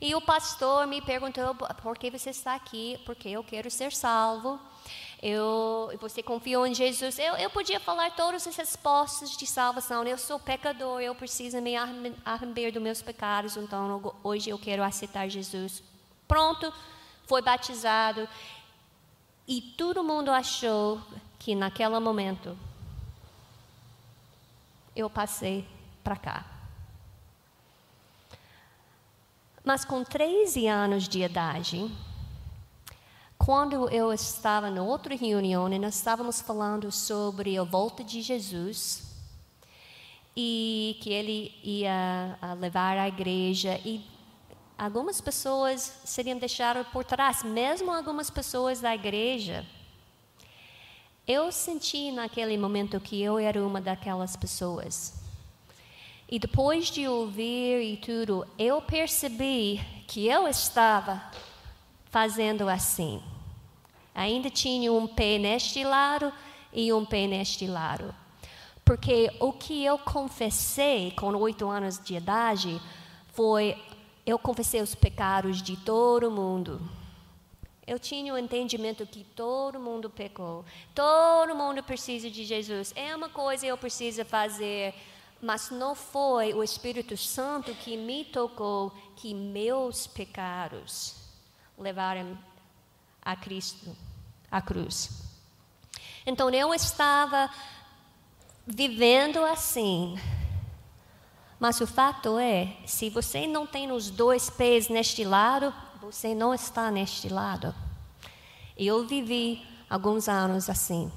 E 0.00 0.14
o 0.14 0.20
pastor 0.20 0.86
me 0.86 1.00
perguntou 1.00 1.54
por 1.54 1.96
que 1.96 2.10
você 2.10 2.30
está 2.30 2.54
aqui, 2.54 3.00
porque 3.06 3.28
eu 3.28 3.42
quero 3.42 3.70
ser 3.70 3.92
salvo. 3.92 4.60
Eu, 5.26 5.90
você 5.98 6.22
confiou 6.22 6.66
em 6.66 6.74
Jesus. 6.74 7.18
Eu, 7.18 7.34
eu 7.36 7.48
podia 7.48 7.80
falar 7.80 8.10
todas 8.10 8.46
as 8.46 8.54
respostas 8.54 9.34
de 9.34 9.46
salvação. 9.46 10.04
Eu 10.04 10.18
sou 10.18 10.38
pecador, 10.38 11.00
eu 11.00 11.14
preciso 11.14 11.62
me 11.62 11.74
arrepender 11.74 12.70
dos 12.70 12.82
meus 12.82 13.00
pecados. 13.00 13.56
Então 13.56 14.14
hoje 14.22 14.50
eu 14.50 14.58
quero 14.58 14.82
aceitar 14.82 15.26
Jesus. 15.26 15.82
Pronto, 16.28 16.70
foi 17.26 17.40
batizado. 17.40 18.28
E 19.48 19.62
todo 19.62 20.04
mundo 20.04 20.30
achou 20.30 21.00
que 21.38 21.54
naquele 21.54 21.98
momento 21.98 22.54
eu 24.94 25.08
passei 25.08 25.66
para 26.02 26.16
cá. 26.16 26.44
Mas 29.64 29.86
com 29.86 30.04
13 30.04 30.66
anos 30.66 31.08
de 31.08 31.22
idade, 31.22 31.90
quando 33.44 33.90
eu 33.90 34.12
estava 34.12 34.68
em 34.68 34.78
outra 34.78 35.14
reunião, 35.14 35.68
nós 35.68 35.96
estávamos 35.96 36.40
falando 36.40 36.90
sobre 36.90 37.58
a 37.58 37.62
volta 37.62 38.02
de 38.02 38.22
Jesus 38.22 39.02
e 40.36 40.96
que 41.02 41.12
ele 41.12 41.54
ia 41.62 42.38
levar 42.58 42.96
a 42.96 43.06
igreja 43.06 43.80
e 43.84 44.04
algumas 44.78 45.20
pessoas 45.20 46.00
seriam 46.04 46.38
deixadas 46.38 46.86
por 46.88 47.04
trás, 47.04 47.42
mesmo 47.42 47.92
algumas 47.92 48.30
pessoas 48.30 48.80
da 48.80 48.94
igreja 48.94 49.64
eu 51.26 51.50
senti 51.50 52.12
naquele 52.12 52.56
momento 52.58 53.00
que 53.00 53.22
eu 53.22 53.38
era 53.38 53.62
uma 53.66 53.80
daquelas 53.80 54.36
pessoas. 54.36 55.14
E 56.28 56.38
depois 56.38 56.88
de 56.88 57.08
ouvir 57.08 57.82
e 57.82 57.96
tudo, 57.96 58.46
eu 58.58 58.82
percebi 58.82 59.80
que 60.06 60.26
eu 60.28 60.46
estava 60.46 61.22
fazendo 62.10 62.68
assim. 62.68 63.22
Ainda 64.14 64.48
tinha 64.48 64.92
um 64.92 65.06
pé 65.06 65.38
neste 65.38 65.82
lado 65.82 66.32
e 66.72 66.92
um 66.92 67.04
pé 67.04 67.26
neste 67.26 67.66
lado. 67.66 68.14
Porque 68.84 69.30
o 69.40 69.52
que 69.52 69.84
eu 69.84 69.98
confessei 69.98 71.10
com 71.12 71.34
oito 71.36 71.68
anos 71.68 71.98
de 71.98 72.16
idade 72.16 72.80
foi: 73.32 73.76
eu 74.26 74.38
confessei 74.38 74.80
os 74.80 74.94
pecados 74.94 75.62
de 75.62 75.76
todo 75.76 76.30
mundo. 76.30 76.80
Eu 77.86 77.98
tinha 77.98 78.32
o 78.32 78.38
entendimento 78.38 79.06
que 79.06 79.24
todo 79.24 79.78
mundo 79.78 80.08
pecou, 80.08 80.64
todo 80.94 81.54
mundo 81.54 81.82
precisa 81.82 82.30
de 82.30 82.44
Jesus. 82.44 82.92
É 82.96 83.14
uma 83.14 83.28
coisa 83.28 83.66
eu 83.66 83.76
preciso 83.76 84.24
fazer, 84.24 84.94
mas 85.40 85.70
não 85.70 85.94
foi 85.94 86.54
o 86.54 86.62
Espírito 86.62 87.14
Santo 87.16 87.74
que 87.74 87.96
me 87.96 88.24
tocou 88.24 88.90
que 89.16 89.34
meus 89.34 90.06
pecados 90.06 91.16
levaram 91.76 92.38
a 93.24 93.34
Cristo, 93.34 93.96
a 94.50 94.60
cruz. 94.60 95.22
Então 96.26 96.50
eu 96.50 96.72
estava 96.74 97.50
vivendo 98.66 99.38
assim. 99.44 100.18
Mas 101.58 101.80
o 101.80 101.86
fato 101.86 102.38
é, 102.38 102.76
se 102.86 103.08
você 103.08 103.46
não 103.46 103.66
tem 103.66 103.90
os 103.90 104.10
dois 104.10 104.50
pés 104.50 104.88
neste 104.88 105.24
lado, 105.24 105.72
você 106.00 106.34
não 106.34 106.52
está 106.52 106.90
neste 106.90 107.28
lado. 107.28 107.74
Eu 108.76 109.06
vivi 109.06 109.66
alguns 109.88 110.28
anos 110.28 110.68
assim. 110.68 111.10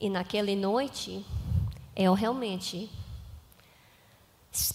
E 0.00 0.10
naquela 0.10 0.54
noite, 0.54 1.24
eu 1.96 2.12
realmente 2.12 2.90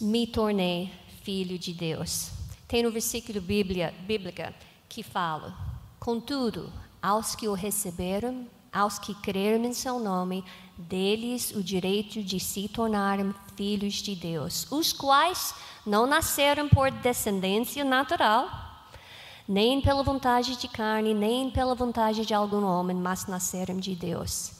me 0.01 0.25
tornei 0.25 0.91
filho 1.21 1.59
de 1.59 1.73
Deus. 1.73 2.31
Tem 2.67 2.85
um 2.87 2.91
versículo 2.91 3.39
bíblia, 3.39 3.93
bíblica 4.05 4.53
que 4.97 5.03
fala: 5.03 5.55
Contudo, 5.99 6.73
aos 6.99 7.35
que 7.35 7.47
o 7.47 7.53
receberam, 7.53 8.47
aos 8.73 8.97
que 8.97 9.13
creram 9.13 9.63
em 9.63 9.71
seu 9.71 9.99
nome, 9.99 10.43
deles 10.75 11.51
o 11.51 11.61
direito 11.61 12.23
de 12.23 12.39
se 12.39 12.67
tornarem 12.67 13.31
filhos 13.55 13.93
de 13.93 14.15
Deus, 14.15 14.65
os 14.71 14.91
quais 14.91 15.53
não 15.85 16.07
nasceram 16.07 16.67
por 16.67 16.89
descendência 16.89 17.83
natural, 17.83 18.49
nem 19.47 19.79
pela 19.81 20.01
vontade 20.01 20.55
de 20.55 20.67
carne, 20.67 21.13
nem 21.13 21.51
pela 21.51 21.75
vontade 21.75 22.25
de 22.25 22.33
algum 22.33 22.65
homem, 22.65 22.97
mas 22.97 23.27
nasceram 23.27 23.77
de 23.77 23.93
Deus. 23.93 24.53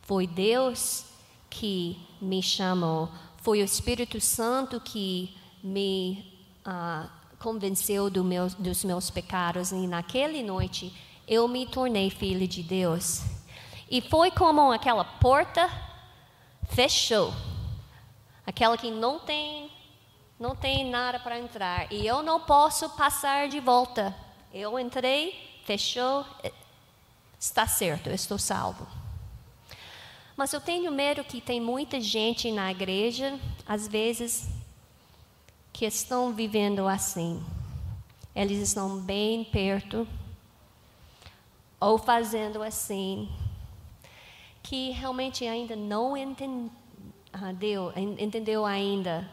Foi 0.00 0.26
Deus 0.26 1.04
que 1.50 2.00
me 2.18 2.42
chamou, 2.42 3.10
foi 3.42 3.60
o 3.60 3.64
Espírito 3.64 4.22
Santo 4.22 4.80
que 4.80 5.36
me 5.62 6.32
uh, 6.66 7.15
convenceu 7.38 8.10
do 8.10 8.24
meu, 8.24 8.48
dos 8.50 8.84
meus 8.84 9.10
pecados, 9.10 9.72
e 9.72 9.86
naquela 9.86 10.42
noite 10.42 10.92
eu 11.26 11.46
me 11.48 11.66
tornei 11.66 12.10
filho 12.10 12.46
de 12.46 12.62
Deus. 12.62 13.22
E 13.90 14.00
foi 14.00 14.30
como 14.30 14.72
aquela 14.72 15.04
porta 15.04 15.70
fechou 16.68 17.32
aquela 18.46 18.78
que 18.78 18.90
não 18.90 19.18
tem 19.18 19.70
não 20.38 20.54
tem 20.54 20.88
nada 20.88 21.18
para 21.18 21.38
entrar 21.38 21.90
e 21.90 22.06
eu 22.06 22.22
não 22.22 22.38
posso 22.38 22.90
passar 22.90 23.48
de 23.48 23.58
volta. 23.58 24.14
Eu 24.52 24.78
entrei, 24.78 25.34
fechou, 25.64 26.26
está 27.40 27.66
certo, 27.66 28.08
eu 28.08 28.14
estou 28.14 28.38
salvo. 28.38 28.86
Mas 30.36 30.52
eu 30.52 30.60
tenho 30.60 30.92
medo 30.92 31.24
que 31.24 31.40
tem 31.40 31.58
muita 31.58 31.98
gente 32.02 32.52
na 32.52 32.70
igreja, 32.70 33.40
às 33.66 33.88
vezes, 33.88 34.46
que 35.76 35.84
estão 35.84 36.32
vivendo 36.32 36.88
assim. 36.88 37.44
Eles 38.34 38.66
estão 38.66 38.98
bem 38.98 39.44
perto, 39.44 40.08
ou 41.78 41.98
fazendo 41.98 42.62
assim, 42.62 43.28
que 44.62 44.90
realmente 44.92 45.46
ainda 45.46 45.76
não 45.76 46.16
entendeu, 46.16 46.72
entendeu 48.18 48.64
ainda 48.64 49.30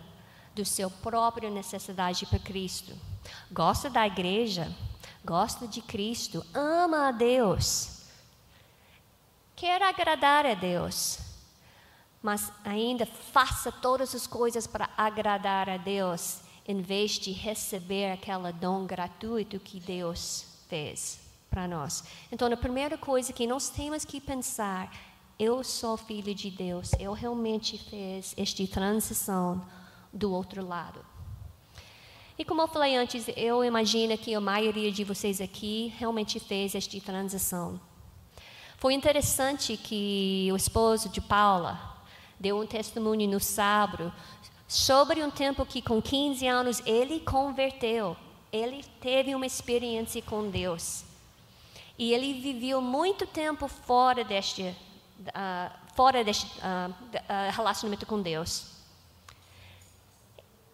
do 0.54 0.66
seu 0.66 0.92
próprio 0.92 1.50
necessidade 1.50 2.26
para 2.26 2.40
Cristo. 2.40 2.94
Gosta 3.50 3.90
da 3.90 4.06
igreja, 4.06 4.70
gosta 5.24 5.66
de 5.66 5.82
Cristo, 5.82 6.46
ama 6.54 7.08
a 7.08 7.12
Deus 7.14 7.94
quer 9.64 9.82
agradar 9.82 10.46
a 10.46 10.56
Deus, 10.56 11.20
mas 12.24 12.54
ainda 12.64 13.06
faça 13.06 13.70
todas 13.70 14.16
as 14.16 14.26
coisas 14.26 14.66
para 14.66 14.90
agradar 14.98 15.70
a 15.70 15.76
Deus, 15.76 16.40
em 16.66 16.82
vez 16.82 17.20
de 17.20 17.34
receber 17.34 18.14
aquele 18.14 18.54
dom 18.54 18.86
gratuito 18.86 19.60
que 19.60 19.78
Deus 19.78 20.46
fez 20.70 21.20
para 21.50 21.68
nós. 21.68 22.06
Então, 22.32 22.52
a 22.52 22.56
primeira 22.56 22.98
coisa 22.98 23.34
que 23.34 23.46
nós 23.46 23.68
temos 23.68 24.06
que 24.06 24.22
pensar, 24.22 24.90
eu 25.38 25.62
sou 25.66 25.98
filho 25.98 26.34
de 26.34 26.50
Deus, 26.50 26.92
eu 26.98 27.12
realmente 27.12 27.78
fiz 27.78 28.34
esta 28.38 28.66
transição 28.68 29.62
do 30.14 30.32
outro 30.32 30.66
lado. 30.66 31.06
E 32.40 32.46
como 32.46 32.62
eu 32.62 32.68
falei 32.70 32.96
antes, 32.96 33.26
eu 33.36 33.66
imagino 33.66 34.18
que 34.18 34.34
a 34.34 34.40
maioria 34.40 34.92
de 34.92 35.04
vocês 35.04 35.42
aqui 35.42 35.94
realmente 35.98 36.40
fez 36.40 36.74
esta 36.74 37.00
transição. 37.02 37.80
Foi 38.78 38.94
interessante 38.94 39.76
que 39.76 40.50
o 40.52 40.56
esposo 40.56 41.10
de 41.10 41.22
Paula 41.22 41.93
deu 42.44 42.60
um 42.60 42.68
testemunho 42.68 43.26
no 43.30 43.40
sábado 43.40 44.12
sobre 44.68 45.24
um 45.24 45.32
tempo 45.32 45.66
que, 45.66 45.82
com 45.82 46.02
15 46.02 46.46
anos, 46.46 46.84
ele 46.86 47.22
converteu. 47.22 48.18
Ele 48.52 48.84
teve 49.00 49.34
uma 49.34 49.46
experiência 49.46 50.22
com 50.22 50.50
Deus. 50.50 51.06
E 51.98 52.14
ele 52.14 52.42
viveu 52.42 52.82
muito 52.82 53.26
tempo 53.26 53.70
fora 53.70 54.26
deste, 54.26 54.62
uh, 54.64 55.72
fora 55.96 56.22
deste 56.22 56.48
uh, 56.58 56.92
uh, 56.92 57.52
relacionamento 57.52 58.06
com 58.06 58.22
Deus. 58.22 58.74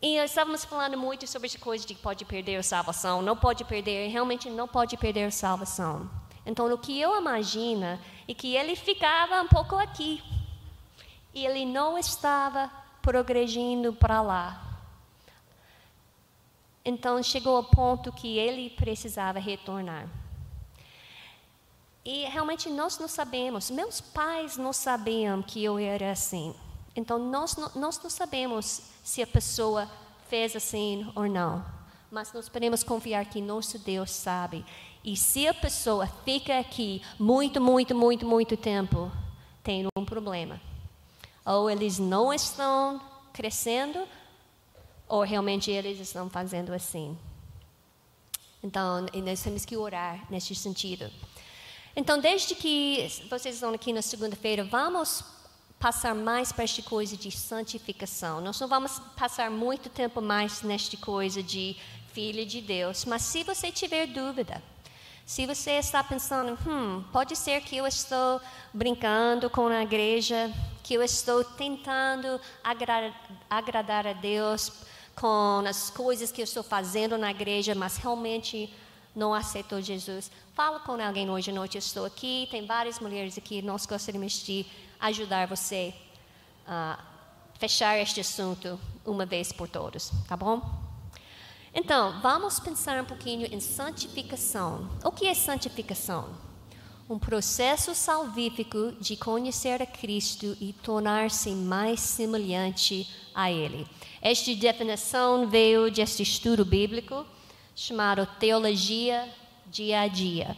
E 0.01 0.15
estávamos 0.15 0.65
falando 0.65 0.97
muito 0.97 1.27
sobre 1.27 1.47
essa 1.47 1.59
coisa 1.59 1.85
de 1.85 1.93
que 1.93 2.01
pode 2.01 2.25
perder 2.25 2.55
a 2.55 2.63
salvação, 2.63 3.21
não 3.21 3.37
pode 3.37 3.63
perder, 3.63 4.09
realmente 4.09 4.49
não 4.49 4.67
pode 4.67 4.97
perder 4.97 5.25
a 5.25 5.31
salvação. 5.31 6.09
Então, 6.45 6.73
o 6.73 6.77
que 6.79 6.99
eu 6.99 7.15
imagino 7.19 7.99
é 8.27 8.33
que 8.33 8.55
ele 8.55 8.75
ficava 8.75 9.39
um 9.41 9.47
pouco 9.47 9.75
aqui 9.75 10.23
e 11.33 11.45
ele 11.45 11.65
não 11.65 11.97
estava 11.97 12.71
progredindo 13.01 13.93
para 13.93 14.21
lá. 14.21 14.65
Então, 16.83 17.21
chegou 17.21 17.57
ao 17.57 17.63
ponto 17.63 18.11
que 18.11 18.37
ele 18.37 18.69
precisava 18.71 19.39
retornar. 19.39 20.07
E 22.03 22.25
realmente 22.25 22.69
nós 22.69 22.97
não 22.97 23.07
sabemos, 23.07 23.69
meus 23.69 24.01
pais 24.01 24.57
não 24.57 24.73
sabiam 24.73 25.41
que 25.41 25.63
eu 25.63 25.77
era 25.77 26.11
assim. 26.11 26.55
Então, 26.95 27.19
nós, 27.19 27.55
nós 27.75 28.01
não 28.01 28.09
sabemos 28.09 28.81
se 29.03 29.21
a 29.21 29.27
pessoa 29.27 29.89
fez 30.27 30.55
assim 30.55 31.11
ou 31.15 31.27
não. 31.27 31.63
Mas 32.09 32.33
nós 32.33 32.49
podemos 32.49 32.83
confiar 32.83 33.25
que 33.25 33.41
nosso 33.41 33.77
Deus 33.77 34.11
sabe. 34.11 34.65
E 35.03 35.15
se 35.15 35.47
a 35.47 35.53
pessoa 35.53 36.07
fica 36.25 36.57
aqui 36.57 37.01
muito, 37.19 37.61
muito, 37.61 37.93
muito, 37.93 38.25
muito 38.25 38.57
tempo, 38.57 39.11
tem 39.63 39.87
um 39.95 40.03
problema. 40.03 40.59
Ou 41.49 41.67
eles 41.67 41.97
não 41.97 42.31
estão 42.31 43.01
crescendo, 43.33 44.07
ou 45.07 45.23
realmente 45.23 45.71
eles 45.71 45.99
estão 45.99 46.29
fazendo 46.29 46.71
assim. 46.71 47.17
Então, 48.61 49.07
nós 49.25 49.41
temos 49.41 49.65
que 49.65 49.75
orar 49.75 50.27
nesse 50.29 50.53
sentido. 50.53 51.09
Então, 51.95 52.19
desde 52.19 52.53
que 52.53 53.09
vocês 53.31 53.55
estão 53.55 53.73
aqui 53.73 53.91
na 53.91 54.03
segunda-feira, 54.03 54.63
vamos 54.63 55.23
passar 55.79 56.13
mais 56.13 56.51
para 56.51 56.65
esta 56.65 56.83
coisa 56.83 57.17
de 57.17 57.31
santificação. 57.31 58.41
Nós 58.41 58.59
não 58.59 58.67
vamos 58.67 58.99
passar 59.17 59.49
muito 59.49 59.89
tempo 59.89 60.21
mais 60.21 60.61
nesta 60.61 60.97
coisa 60.97 61.41
de 61.41 61.75
filha 62.13 62.45
de 62.45 62.61
Deus, 62.61 63.05
mas 63.05 63.23
se 63.23 63.43
você 63.43 63.71
tiver 63.71 64.05
dúvida, 64.05 64.61
se 65.29 65.45
você 65.45 65.73
está 65.73 66.03
pensando, 66.03 66.57
hum, 66.67 67.03
pode 67.13 67.35
ser 67.35 67.61
que 67.61 67.77
eu 67.77 67.85
estou 67.85 68.41
brincando 68.73 69.47
com 69.47 69.67
a 69.67 69.83
igreja, 69.83 70.51
que 70.81 70.95
eu 70.95 71.03
estou 71.03 71.43
tentando 71.43 72.41
agra 72.63 73.13
agradar 73.47 74.07
a 74.07 74.13
Deus 74.13 74.71
com 75.15 75.63
as 75.69 75.91
coisas 75.91 76.31
que 76.31 76.41
eu 76.41 76.45
estou 76.45 76.63
fazendo 76.63 77.15
na 77.15 77.29
igreja, 77.29 77.75
mas 77.75 77.97
realmente 77.97 78.73
não 79.15 79.31
aceitou 79.31 79.79
Jesus. 79.79 80.31
Fala 80.55 80.79
com 80.79 80.93
alguém 80.93 81.29
hoje 81.29 81.51
à 81.51 81.53
noite. 81.53 81.75
Eu 81.75 81.79
estou 81.79 82.05
aqui, 82.05 82.47
tem 82.49 82.65
várias 82.65 82.99
mulheres 82.99 83.37
aqui. 83.37 83.61
Nós 83.61 83.85
gostaríamos 83.85 84.33
de 84.43 84.65
ajudar 84.99 85.45
você 85.45 85.93
a 86.65 86.97
fechar 87.59 87.99
este 87.99 88.19
assunto 88.19 88.79
uma 89.05 89.27
vez 89.27 89.51
por 89.51 89.69
todas, 89.69 90.11
tá 90.27 90.35
bom? 90.35 90.88
Então, 91.73 92.19
vamos 92.21 92.59
pensar 92.59 93.01
um 93.01 93.05
pouquinho 93.05 93.47
em 93.53 93.59
santificação. 93.59 94.89
O 95.03 95.11
que 95.11 95.27
é 95.27 95.33
santificação? 95.35 96.29
Um 97.07 97.19
processo 97.19 97.93
salvífico 97.93 98.93
de 98.99 99.15
conhecer 99.15 99.81
a 99.81 99.85
Cristo 99.85 100.57
e 100.59 100.73
tornar-se 100.73 101.51
mais 101.51 101.99
semelhante 101.99 103.07
a 103.33 103.51
Ele. 103.51 103.87
Esta 104.21 104.53
definição 104.55 105.47
veio 105.47 105.91
deste 105.91 106.23
estudo 106.23 106.65
bíblico 106.65 107.25
chamado 107.75 108.27
Teologia 108.39 109.27
Dia 109.67 110.01
a 110.01 110.07
Dia. 110.07 110.57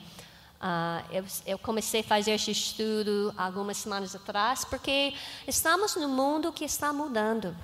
Uh, 0.61 1.03
eu, 1.11 1.25
eu, 1.45 1.57
comecei 1.57 2.01
a 2.01 2.03
fazer 2.03 2.31
este 2.31 2.51
estudo 2.51 3.33
algumas 3.35 3.77
semanas 3.77 4.15
atrás 4.15 4.63
porque 4.63 5.13
estamos 5.47 5.95
num 5.95 6.07
mundo 6.07 6.53
que 6.53 6.63
está 6.63 6.93
mudando. 6.93 7.55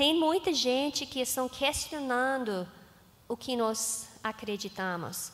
Tem 0.00 0.18
muita 0.18 0.54
gente 0.54 1.04
que 1.04 1.20
estão 1.20 1.46
questionando 1.46 2.66
o 3.28 3.36
que 3.36 3.54
nós 3.54 4.08
acreditamos. 4.24 5.30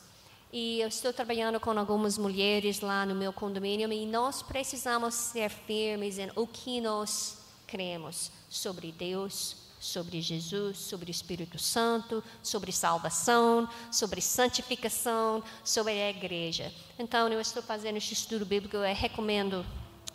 E 0.51 0.81
eu 0.81 0.89
estou 0.89 1.13
trabalhando 1.13 1.57
com 1.57 1.71
algumas 1.71 2.17
mulheres 2.17 2.81
lá 2.81 3.05
no 3.05 3.15
meu 3.15 3.31
condomínio 3.31 3.89
e 3.93 4.05
nós 4.05 4.43
precisamos 4.43 5.13
ser 5.13 5.49
firmes 5.49 6.19
em 6.19 6.29
o 6.35 6.45
que 6.45 6.81
nós 6.81 7.37
cremos 7.65 8.29
sobre 8.49 8.91
Deus, 8.91 9.55
sobre 9.79 10.21
Jesus, 10.21 10.79
sobre 10.79 11.09
o 11.09 11.11
Espírito 11.11 11.57
Santo, 11.57 12.21
sobre 12.43 12.73
salvação, 12.73 13.69
sobre 13.89 14.19
santificação, 14.19 15.41
sobre 15.63 15.93
a 15.93 16.09
igreja. 16.09 16.73
Então, 16.99 17.29
eu 17.29 17.39
estou 17.39 17.63
fazendo 17.63 17.95
este 17.95 18.11
estudo 18.11 18.45
bíblico, 18.45 18.75
eu 18.75 18.93
recomendo 18.93 19.65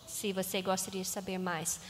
se 0.06 0.30
você 0.30 0.60
gostaria 0.60 1.00
de 1.00 1.08
saber 1.08 1.38
mais. 1.38 1.80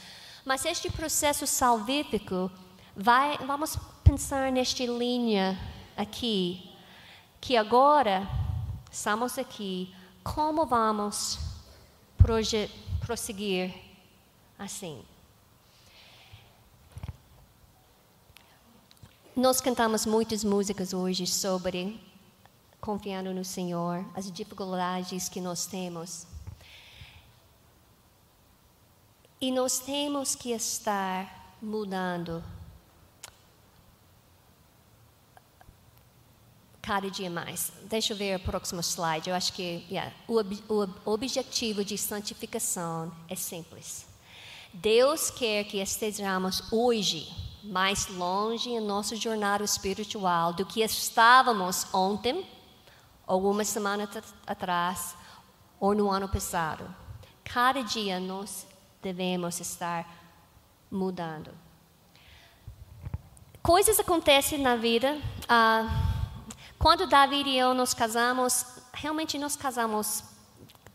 Mas 0.45 0.65
este 0.65 0.91
processo 0.91 1.47
salvífico, 1.47 2.51
vai, 2.95 3.37
vamos 3.39 3.77
pensar 4.03 4.51
nesta 4.51 4.83
linha 4.83 5.57
aqui, 5.95 6.69
que 7.39 7.55
agora 7.55 8.27
estamos 8.91 9.37
aqui, 9.37 9.93
como 10.23 10.65
vamos 10.65 11.39
prosseguir 12.99 13.73
assim? 14.59 15.03
Nós 19.35 19.59
cantamos 19.59 20.05
muitas 20.05 20.43
músicas 20.43 20.93
hoje 20.93 21.25
sobre 21.25 21.99
confiando 22.79 23.33
no 23.33 23.45
Senhor, 23.45 24.05
as 24.13 24.29
dificuldades 24.29 25.29
que 25.29 25.39
nós 25.39 25.65
temos. 25.65 26.27
E 29.43 29.51
nós 29.51 29.77
temos 29.77 30.35
que 30.35 30.53
estar 30.53 31.57
mudando 31.61 32.41
cada 36.81 37.11
dia 37.11 37.29
mais. 37.29 37.69
Deixa 37.89 38.13
eu 38.13 38.17
ver 38.17 38.37
o 38.37 38.39
próximo 38.39 38.79
slide. 38.79 39.29
Eu 39.29 39.35
acho 39.35 39.51
que 39.51 39.85
yeah, 39.91 40.13
o, 40.29 40.39
o 40.79 41.11
objetivo 41.11 41.83
de 41.83 41.97
santificação 41.97 43.11
é 43.27 43.35
simples. 43.35 44.05
Deus 44.73 45.29
quer 45.29 45.65
que 45.65 45.81
estejamos 45.81 46.71
hoje 46.71 47.27
mais 47.63 48.07
longe 48.07 48.69
em 48.69 48.79
nossa 48.79 49.13
jornada 49.13 49.65
espiritual 49.65 50.53
do 50.53 50.65
que 50.65 50.81
estávamos 50.81 51.85
ontem, 51.93 52.47
ou 53.27 53.51
uma 53.51 53.65
semana 53.65 54.09
atrás, 54.47 55.17
ou 55.81 55.93
no 55.93 56.09
ano 56.09 56.29
passado. 56.29 56.95
Cada 57.43 57.83
dia 57.83 58.21
nós 58.21 58.71
devemos 59.03 59.59
estar 59.59 60.09
mudando. 60.89 61.51
Coisas 63.61 63.99
acontecem 63.99 64.59
na 64.59 64.75
vida. 64.77 65.19
Ah, 65.47 65.87
quando 66.79 67.05
Davi 67.05 67.43
e 67.45 67.57
eu 67.57 67.73
nos 67.73 67.93
casamos, 67.93 68.65
realmente 68.93 69.37
nos 69.37 69.55
casamos 69.55 70.23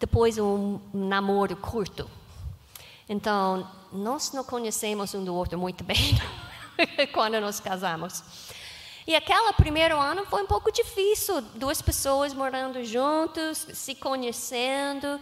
depois 0.01 0.37
de 0.37 0.41
um 0.41 0.81
namoro 0.93 1.57
curto. 1.57 2.11
Então, 3.09 3.69
nós 3.93 4.33
não 4.33 4.45
conhecemos 4.45 5.15
um 5.15 5.25
do 5.25 5.35
outro 5.35 5.59
muito 5.59 5.85
bem 5.85 6.19
quando 7.13 7.41
nos 7.41 7.61
casamos. 7.61 8.23
E 9.07 9.17
aquele 9.17 9.53
primeiro 9.55 9.99
ano 9.99 10.27
foi 10.27 10.43
um 10.43 10.47
pouco 10.47 10.71
difícil, 10.71 11.41
duas 11.55 11.81
pessoas 11.81 12.35
morando 12.35 12.85
juntos, 12.85 13.67
se 13.73 13.95
conhecendo, 13.95 15.19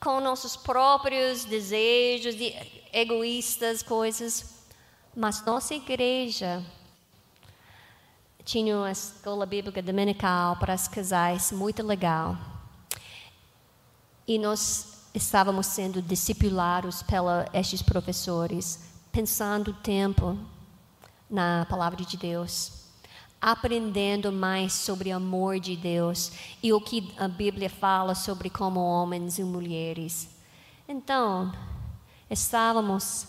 com 0.00 0.20
nossos 0.20 0.56
próprios 0.56 1.44
desejos, 1.44 2.34
egoístas, 2.92 3.82
coisas. 3.82 4.54
Mas 5.14 5.44
nossa 5.44 5.74
igreja 5.74 6.64
tinha 8.44 8.76
uma 8.76 8.90
escola 8.90 9.44
bíblica 9.44 9.82
dominical 9.82 10.56
para 10.56 10.74
os 10.74 10.88
casais 10.88 11.52
muito 11.52 11.82
legal. 11.82 12.36
E 14.26 14.38
nós 14.38 15.08
estávamos 15.14 15.66
sendo 15.66 16.00
discipulados 16.00 17.02
pelos 17.02 17.44
estes 17.52 17.82
professores, 17.82 18.80
pensando 19.10 19.72
o 19.72 19.74
tempo 19.74 20.38
na 21.28 21.66
palavra 21.66 22.04
de 22.04 22.16
Deus, 22.16 22.87
aprendendo 23.40 24.32
mais 24.32 24.72
sobre 24.72 25.10
o 25.10 25.16
amor 25.16 25.60
de 25.60 25.76
Deus 25.76 26.32
e 26.62 26.72
o 26.72 26.80
que 26.80 27.12
a 27.16 27.28
Bíblia 27.28 27.70
fala 27.70 28.14
sobre 28.14 28.50
como 28.50 28.80
homens 28.80 29.38
e 29.38 29.44
mulheres. 29.44 30.28
Então, 30.88 31.52
estávamos 32.28 33.28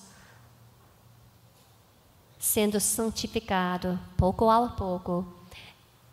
sendo 2.39 2.80
santificado 2.80 4.00
pouco 4.17 4.50
a 4.50 4.67
pouco. 4.69 5.26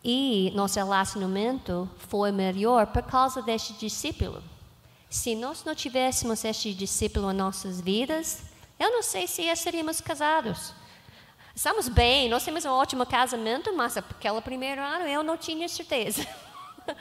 E 0.05 0.53
nosso 0.55 0.79
relacionamento 0.79 1.89
foi 1.97 2.31
melhor 2.31 2.89
por 2.89 3.03
causa 3.03 3.43
deste 3.43 3.73
discípulo. 3.75 4.43
Se 5.09 5.35
nós 5.35 5.65
não 5.65 5.75
tivéssemos 5.75 6.45
este 6.45 6.75
discípulo 6.75 7.31
em 7.31 7.35
nossas 7.35 7.81
vidas, 7.81 8.43
eu 8.79 8.91
não 8.91 9.03
sei 9.03 9.27
se 9.27 9.43
estaríamos 9.43 10.01
casados. 10.01 10.75
Estamos 11.57 11.89
bem, 11.89 12.29
nós 12.29 12.45
temos 12.45 12.67
um 12.67 12.71
ótimo 12.71 13.07
casamento, 13.07 13.75
mas 13.75 13.97
aquele 13.97 14.43
primeiro 14.43 14.83
ano 14.83 15.07
eu 15.07 15.23
não 15.23 15.39
tinha 15.39 15.67
certeza. 15.67 16.29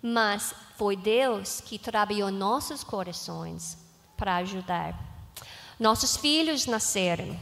mas 0.00 0.54
foi 0.78 0.94
Deus 0.94 1.60
que 1.60 1.76
trabalhou 1.76 2.30
nossos 2.30 2.84
corações 2.84 3.76
para 4.16 4.36
ajudar. 4.36 4.94
Nossos 5.80 6.16
filhos 6.16 6.66
nasceram. 6.66 7.36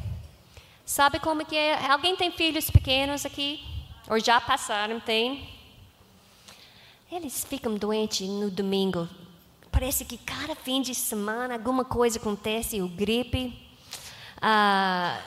Sabe 0.86 1.20
como 1.20 1.44
que 1.44 1.54
é? 1.54 1.90
Alguém 1.90 2.16
tem 2.16 2.32
filhos 2.32 2.70
pequenos 2.70 3.26
aqui? 3.26 3.62
Ou 4.08 4.18
já 4.18 4.40
passaram, 4.40 4.98
tem? 5.00 5.46
Eles 7.12 7.44
ficam 7.44 7.74
doentes 7.74 8.26
no 8.26 8.50
domingo. 8.50 9.06
Parece 9.70 10.06
que 10.06 10.16
cada 10.16 10.54
fim 10.54 10.80
de 10.80 10.94
semana 10.94 11.52
alguma 11.52 11.84
coisa 11.84 12.18
acontece, 12.18 12.80
o 12.80 12.88
gripe. 12.88 13.52
Ah, 14.40 15.20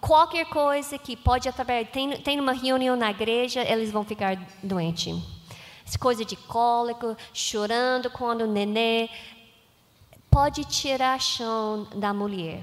qualquer 0.00 0.46
coisa 0.46 0.98
que 0.98 1.16
pode 1.16 1.48
através. 1.48 1.88
Tem, 1.90 2.20
tem 2.22 2.40
uma 2.40 2.52
reunião 2.52 2.96
na 2.96 3.10
igreja, 3.10 3.62
eles 3.62 3.90
vão 3.90 4.04
ficar 4.04 4.36
doentes. 4.62 5.16
Coisa 5.98 6.24
de 6.24 6.36
cólico, 6.36 7.16
chorando 7.34 8.10
quando 8.10 8.42
o 8.42 8.46
nenê. 8.46 9.08
Pode 10.30 10.64
tirar 10.64 11.20
chão 11.20 11.88
da 11.96 12.14
mulher. 12.14 12.62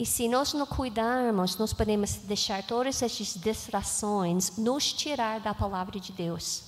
E 0.00 0.06
se 0.06 0.26
nós 0.28 0.54
não 0.54 0.64
cuidarmos, 0.64 1.58
nós 1.58 1.72
podemos 1.72 2.14
deixar 2.14 2.62
todas 2.62 3.02
essas 3.02 3.34
distrações 3.34 4.56
nos 4.56 4.92
tirar 4.92 5.40
da 5.40 5.54
palavra 5.54 6.00
de 6.00 6.10
Deus. 6.10 6.64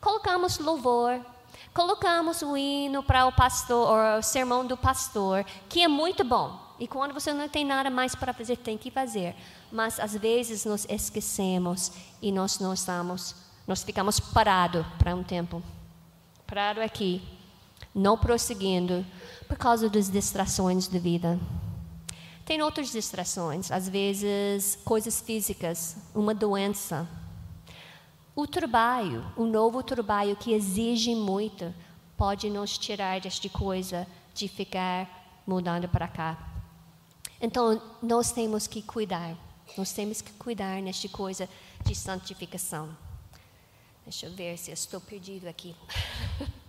Colocamos 0.00 0.58
louvor, 0.58 1.20
colocamos 1.74 2.40
o 2.40 2.56
hino 2.56 3.02
para 3.02 3.26
o 3.26 3.32
pastor, 3.32 4.18
o 4.18 4.22
sermão 4.22 4.64
do 4.64 4.74
pastor, 4.74 5.44
que 5.68 5.82
é 5.82 5.88
muito 5.88 6.24
bom. 6.24 6.69
E 6.80 6.88
quando 6.88 7.12
você 7.12 7.34
não 7.34 7.46
tem 7.46 7.62
nada 7.62 7.90
mais 7.90 8.14
para 8.14 8.32
fazer, 8.32 8.56
tem 8.56 8.78
que 8.78 8.90
fazer. 8.90 9.36
Mas 9.70 10.00
às 10.00 10.16
vezes 10.16 10.64
nos 10.64 10.86
esquecemos 10.88 11.92
e 12.22 12.32
nós 12.32 12.58
não 12.58 12.72
estamos, 12.72 13.36
nós 13.66 13.84
ficamos 13.84 14.18
parados 14.18 14.86
para 14.98 15.14
um 15.14 15.22
tempo. 15.22 15.62
Parado 16.46 16.80
aqui, 16.80 17.22
não 17.94 18.16
prosseguindo, 18.16 19.04
por 19.46 19.58
causa 19.58 19.90
das 19.90 20.08
distrações 20.08 20.88
da 20.88 20.98
vida. 20.98 21.38
Tem 22.46 22.62
outras 22.62 22.90
distrações, 22.90 23.70
às 23.70 23.86
vezes 23.86 24.78
coisas 24.82 25.20
físicas, 25.20 25.98
uma 26.14 26.34
doença. 26.34 27.06
O 28.34 28.46
trabalho, 28.46 29.22
o 29.36 29.44
novo 29.44 29.82
trabalho 29.82 30.34
que 30.34 30.54
exige 30.54 31.14
muito, 31.14 31.74
pode 32.16 32.48
nos 32.48 32.78
tirar 32.78 33.20
desta 33.20 33.50
coisa 33.50 34.06
de 34.32 34.48
ficar 34.48 35.42
mudando 35.46 35.86
para 35.86 36.08
cá. 36.08 36.59
Então, 37.40 37.80
nós 38.02 38.32
temos 38.32 38.66
que 38.66 38.82
cuidar. 38.82 39.36
Nós 39.76 39.92
temos 39.92 40.20
que 40.20 40.32
cuidar 40.32 40.82
nesta 40.82 41.08
coisa 41.08 41.48
de 41.84 41.94
santificação. 41.94 42.94
Deixa 44.04 44.26
eu 44.26 44.32
ver 44.32 44.58
se 44.58 44.70
eu 44.70 44.74
estou 44.74 45.00
perdido 45.00 45.46
aqui. 45.46 45.74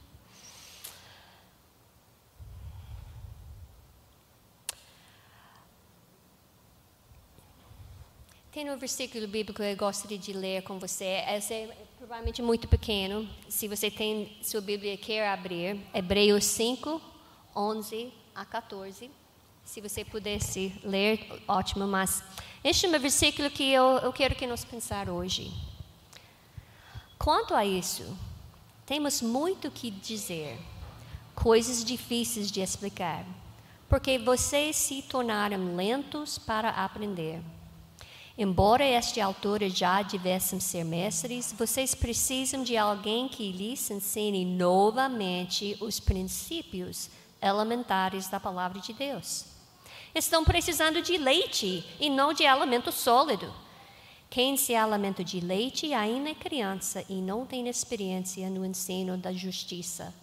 Tem 8.52 8.70
um 8.70 8.78
versículo 8.78 9.28
bíblico 9.30 9.62
que 9.62 9.64
eu 9.64 9.78
gostaria 9.78 10.18
de 10.18 10.34
ler 10.34 10.62
com 10.64 10.78
você. 10.78 11.24
Esse 11.30 11.54
é 11.54 11.78
provavelmente 11.98 12.42
muito 12.42 12.68
pequeno. 12.68 13.26
Se 13.48 13.66
você 13.66 13.90
tem 13.90 14.38
sua 14.44 14.60
Bíblia 14.60 14.98
quer 14.98 15.30
abrir, 15.30 15.80
Hebreus 15.94 16.44
5, 16.44 17.02
11 17.56 18.14
a 18.36 18.44
14. 18.44 19.10
Se 19.66 19.82
você 19.82 20.04
pudesse 20.04 20.74
ler, 20.84 21.44
ótimo. 21.48 21.88
Mas 21.88 22.24
este 22.64 22.86
é 22.86 22.90
um 22.90 23.00
versículo 23.00 23.50
que 23.50 23.72
eu, 23.72 23.98
eu 24.00 24.14
quero 24.14 24.36
que 24.36 24.46
nós 24.46 24.66
pensar 24.66 25.10
hoje. 25.10 25.52
Quanto 27.18 27.54
a 27.54 27.66
isso, 27.66 28.18
temos 28.86 29.22
muito 29.22 29.70
que 29.70 29.92
dizer, 29.92 30.60
coisas 31.36 31.86
difíceis 31.86 32.52
de 32.52 32.62
explicar, 32.62 33.26
porque 33.88 34.18
vocês 34.18 34.76
se 34.76 35.02
tornaram 35.04 35.76
lentos 35.76 36.38
para 36.38 36.70
aprender. 36.70 37.42
Embora 38.38 38.84
a 38.84 38.88
esta 38.88 39.24
altura 39.24 39.70
já 39.70 40.02
devessem 40.02 40.60
ser 40.60 40.84
mestres, 40.84 41.54
vocês 41.58 41.94
precisam 41.94 42.64
de 42.64 42.76
alguém 42.76 43.28
que 43.28 43.52
lhes 43.52 43.92
ensine 43.92 44.44
novamente 44.44 45.78
os 45.80 46.00
princípios 46.00 47.10
elementares 47.42 48.30
da 48.30 48.40
palavra 48.40 48.80
de 48.80 48.94
Deus. 48.94 49.51
Estão 50.14 50.44
precisando 50.44 51.02
de 51.02 51.18
leite 51.18 51.86
e 52.00 52.10
não 52.10 52.34
de 52.34 52.46
alimento 52.46 52.92
sólido. 52.92 53.52
Quem 54.30 54.58
se 54.58 54.76
alimenta 54.76 55.24
de 55.24 55.40
leite 55.40 55.94
ainda 55.94 56.30
é 56.30 56.36
criança 56.36 57.04
e 57.10 57.16
não 57.16 57.46
tem 57.46 57.68
experiência 57.68 58.50
no 58.50 58.66
ensino 58.66 59.18
da 59.18 59.32
justiça. 59.32 60.14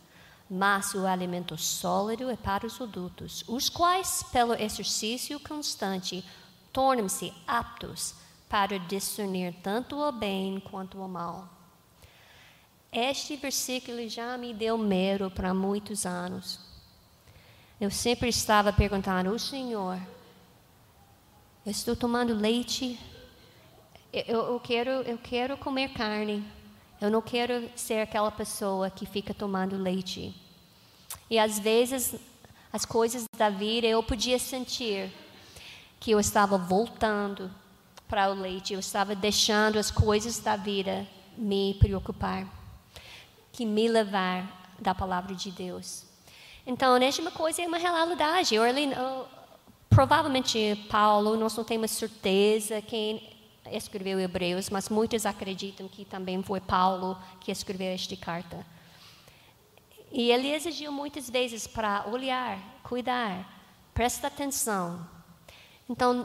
Mas 0.50 0.94
o 0.94 1.06
alimento 1.06 1.56
sólido 1.58 2.30
é 2.30 2.36
para 2.36 2.66
os 2.66 2.80
adultos, 2.80 3.44
os 3.46 3.68
quais, 3.68 4.22
pelo 4.32 4.54
exercício 4.54 5.38
constante, 5.40 6.24
tornam-se 6.72 7.32
aptos 7.46 8.14
para 8.48 8.78
discernir 8.78 9.54
tanto 9.62 9.96
o 9.96 10.10
bem 10.10 10.58
quanto 10.60 10.98
o 10.98 11.08
mal. 11.08 11.48
Este 12.90 13.36
versículo 13.36 14.08
já 14.08 14.38
me 14.38 14.54
deu 14.54 14.78
medo 14.78 15.30
para 15.30 15.52
muitos 15.52 16.06
anos. 16.06 16.67
Eu 17.80 17.92
sempre 17.92 18.28
estava 18.28 18.72
perguntando, 18.72 19.30
o 19.30 19.38
Senhor, 19.38 20.00
eu 21.64 21.70
estou 21.70 21.94
tomando 21.94 22.34
leite, 22.34 22.98
eu, 24.12 24.40
eu, 24.52 24.58
quero, 24.58 24.90
eu 24.90 25.16
quero 25.16 25.56
comer 25.56 25.92
carne, 25.92 26.44
eu 27.00 27.08
não 27.08 27.22
quero 27.22 27.70
ser 27.76 28.00
aquela 28.00 28.32
pessoa 28.32 28.90
que 28.90 29.06
fica 29.06 29.32
tomando 29.32 29.76
leite. 29.76 30.34
E 31.30 31.38
às 31.38 31.60
vezes, 31.60 32.16
as 32.72 32.84
coisas 32.84 33.26
da 33.36 33.48
vida 33.48 33.86
eu 33.86 34.02
podia 34.02 34.40
sentir, 34.40 35.12
que 36.00 36.10
eu 36.10 36.18
estava 36.18 36.58
voltando 36.58 37.48
para 38.08 38.28
o 38.28 38.34
leite, 38.34 38.72
eu 38.72 38.80
estava 38.80 39.14
deixando 39.14 39.78
as 39.78 39.88
coisas 39.92 40.40
da 40.40 40.56
vida 40.56 41.06
me 41.36 41.74
preocupar, 41.74 42.44
que 43.52 43.64
me 43.64 43.86
levar 43.86 44.74
da 44.80 44.96
palavra 44.96 45.32
de 45.36 45.52
Deus. 45.52 46.07
Então, 46.68 46.94
a 46.94 47.00
mesma 47.00 47.30
coisa 47.32 47.62
é 47.62 47.66
uma 47.66 47.78
realidade. 47.78 48.54
provavelmente 49.88 50.86
Paulo, 50.88 51.36
nós 51.36 51.56
não 51.56 51.64
temos 51.64 51.90
certeza 51.90 52.80
quem 52.80 53.36
escreveu 53.72 54.20
Hebreus, 54.20 54.70
mas 54.70 54.88
muitos 54.88 55.26
acreditam 55.26 55.88
que 55.88 56.04
também 56.04 56.40
foi 56.42 56.60
Paulo 56.60 57.18
que 57.40 57.50
escreveu 57.50 57.88
esta 57.88 58.16
carta. 58.16 58.64
E 60.12 60.30
ele 60.30 60.52
exigiu 60.54 60.92
muitas 60.92 61.28
vezes 61.28 61.66
para 61.66 62.06
olhar, 62.06 62.58
cuidar, 62.82 63.50
prestar 63.92 64.28
atenção 64.28 65.18
então, 65.88 66.22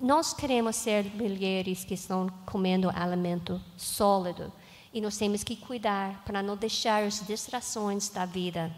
nós 0.00 0.32
queremos 0.32 0.74
ser 0.76 1.04
mulheres 1.14 1.84
que 1.84 1.92
estão 1.92 2.28
comendo 2.46 2.88
alimento 2.88 3.60
sólido 3.76 4.50
e 4.92 5.02
nós 5.02 5.18
temos 5.18 5.44
que 5.44 5.54
cuidar 5.54 6.24
para 6.24 6.42
não 6.42 6.56
deixar 6.56 7.02
as 7.02 7.24
distrações 7.26 8.08
da 8.08 8.24
vida 8.24 8.74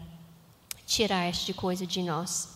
tirar 0.85 1.25
esta 1.25 1.53
coisa 1.53 1.85
de 1.85 2.01
nós. 2.03 2.55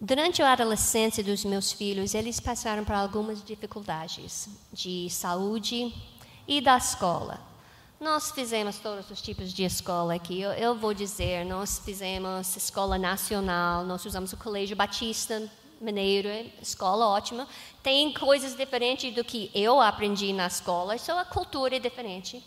Durante 0.00 0.42
a 0.42 0.52
adolescência 0.52 1.22
dos 1.22 1.44
meus 1.44 1.72
filhos, 1.72 2.14
eles 2.14 2.40
passaram 2.40 2.84
por 2.84 2.94
algumas 2.94 3.42
dificuldades 3.42 4.48
de 4.72 5.08
saúde 5.08 5.94
e 6.46 6.60
da 6.60 6.76
escola. 6.76 7.40
Nós 8.00 8.32
fizemos 8.32 8.78
todos 8.78 9.10
os 9.10 9.22
tipos 9.22 9.52
de 9.52 9.62
escola 9.62 10.14
aqui. 10.14 10.40
Eu, 10.40 10.50
eu 10.52 10.74
vou 10.74 10.92
dizer, 10.92 11.46
nós 11.46 11.78
fizemos 11.78 12.54
escola 12.56 12.98
nacional, 12.98 13.84
nós 13.84 14.04
usamos 14.04 14.32
o 14.32 14.36
Colégio 14.36 14.76
Batista 14.76 15.50
Mineiro, 15.80 16.28
escola 16.60 17.06
ótima. 17.06 17.48
Tem 17.82 18.12
coisas 18.12 18.54
diferentes 18.54 19.14
do 19.14 19.24
que 19.24 19.50
eu 19.54 19.80
aprendi 19.80 20.32
na 20.32 20.48
escola, 20.48 20.98
só 20.98 21.18
a 21.18 21.24
cultura 21.24 21.76
é 21.76 21.78
diferente. 21.78 22.42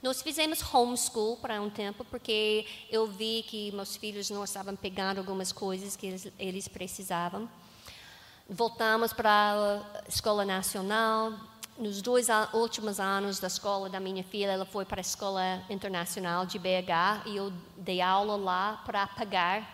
Nós 0.00 0.22
fizemos 0.22 0.62
homeschool 0.72 1.36
para 1.38 1.60
um 1.60 1.68
tempo, 1.68 2.04
porque 2.04 2.64
eu 2.88 3.08
vi 3.08 3.44
que 3.48 3.72
meus 3.72 3.96
filhos 3.96 4.30
não 4.30 4.44
estavam 4.44 4.76
pegando 4.76 5.18
algumas 5.18 5.50
coisas 5.50 5.96
que 5.96 6.06
eles, 6.06 6.28
eles 6.38 6.68
precisavam. 6.68 7.50
Voltamos 8.48 9.12
para 9.12 9.82
a 10.04 10.08
escola 10.08 10.44
nacional. 10.44 11.32
Nos 11.76 12.00
dois 12.00 12.28
últimos 12.52 13.00
anos 13.00 13.40
da 13.40 13.48
escola 13.48 13.90
da 13.90 13.98
minha 13.98 14.22
filha, 14.22 14.52
ela 14.52 14.64
foi 14.64 14.84
para 14.84 15.00
a 15.00 15.02
escola 15.02 15.64
internacional 15.68 16.46
de 16.46 16.60
BH 16.60 17.26
e 17.26 17.36
eu 17.36 17.52
dei 17.76 18.00
aula 18.00 18.36
lá 18.36 18.80
para 18.86 19.04
pagar, 19.04 19.68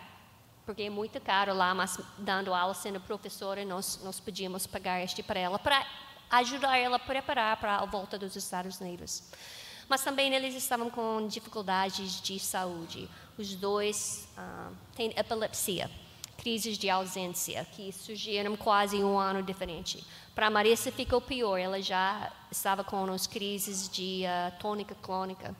porque 0.65 0.83
é 0.83 0.89
muito 0.89 1.21
caro 1.21 1.53
lá, 1.53 1.75
mas 1.75 1.99
dando 2.17 2.51
aula, 2.51 2.73
sendo 2.73 2.99
professora, 2.99 3.63
nós, 3.63 3.99
nós 4.03 4.19
podíamos 4.19 4.65
pagar 4.65 5.03
este 5.03 5.21
para 5.21 5.39
ela, 5.39 5.59
para 5.59 5.85
ajudar 6.31 6.77
ela 6.77 6.95
a 6.95 6.99
preparar 6.99 7.57
para 7.57 7.77
a 7.77 7.85
volta 7.85 8.17
dos 8.17 8.35
Estados 8.35 8.79
Unidos 8.79 9.23
mas 9.87 10.03
também 10.03 10.33
eles 10.33 10.55
estavam 10.55 10.89
com 10.89 11.27
dificuldades 11.27 12.21
de 12.21 12.39
saúde. 12.39 13.09
Os 13.37 13.55
dois 13.55 14.27
ah, 14.37 14.69
têm 14.95 15.13
epilepsia, 15.15 15.89
crises 16.37 16.77
de 16.77 16.89
ausência, 16.89 17.65
que 17.73 17.91
surgiram 17.91 18.55
quase 18.55 19.03
um 19.03 19.17
ano 19.17 19.43
diferente. 19.43 20.05
Para 20.33 20.49
Marissa 20.49 20.91
ficou 20.91 21.21
pior, 21.21 21.57
ela 21.57 21.81
já 21.81 22.31
estava 22.51 22.83
com 22.83 23.05
as 23.11 23.25
crises 23.25 23.87
de 23.89 24.23
uh, 24.25 24.59
tônica 24.59 24.95
clônica. 25.01 25.55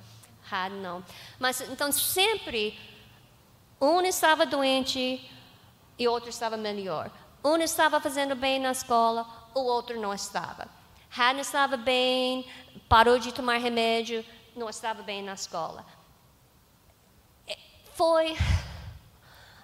Ah, 0.52 0.70
não. 0.70 1.04
Mas 1.40 1.62
então 1.62 1.92
sempre 1.92 2.78
um 3.80 4.02
estava 4.02 4.46
doente 4.46 5.30
e 5.98 6.08
outro 6.08 6.30
estava 6.30 6.58
melhor. 6.58 7.10
Um 7.44 7.58
estava 7.58 8.02
fazendo 8.02 8.36
bem 8.36 8.60
na 8.60 8.72
escola, 8.72 9.26
o 9.54 9.62
outro 9.62 10.00
não 10.00 10.14
estava. 10.14 10.68
Hannah 11.16 11.40
estava 11.40 11.78
bem, 11.78 12.46
parou 12.90 13.18
de 13.18 13.34
tomar 13.34 13.56
remédio, 13.56 14.26
não 14.54 14.70
estava 14.70 15.02
bem 15.02 15.24
na 15.24 15.32
escola. 15.32 15.86
É, 17.48 17.58
foi 17.94 18.36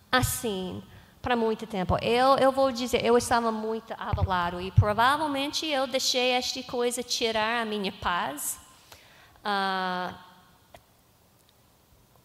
assim 0.09 0.81
para 1.21 1.35
muito 1.35 1.67
tempo. 1.67 1.97
Eu, 2.01 2.37
eu 2.37 2.53
vou 2.53 2.71
dizer, 2.71 3.03
eu 3.03 3.17
estava 3.17 3.51
muito 3.51 3.93
abalado 3.97 4.61
e 4.61 4.71
provavelmente 4.71 5.65
eu 5.67 5.85
deixei 5.87 6.31
esta 6.31 6.63
coisa 6.63 7.03
tirar 7.03 7.63
a 7.63 7.65
minha 7.65 7.91
paz. 7.91 8.57
Uh, 9.43 10.15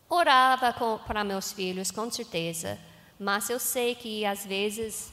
orava 0.08 0.72
para 1.04 1.24
meus 1.24 1.50
filhos, 1.50 1.90
com 1.90 2.08
certeza, 2.08 2.78
mas 3.18 3.50
eu 3.50 3.58
sei 3.58 3.96
que 3.96 4.24
às 4.24 4.46
vezes 4.46 5.12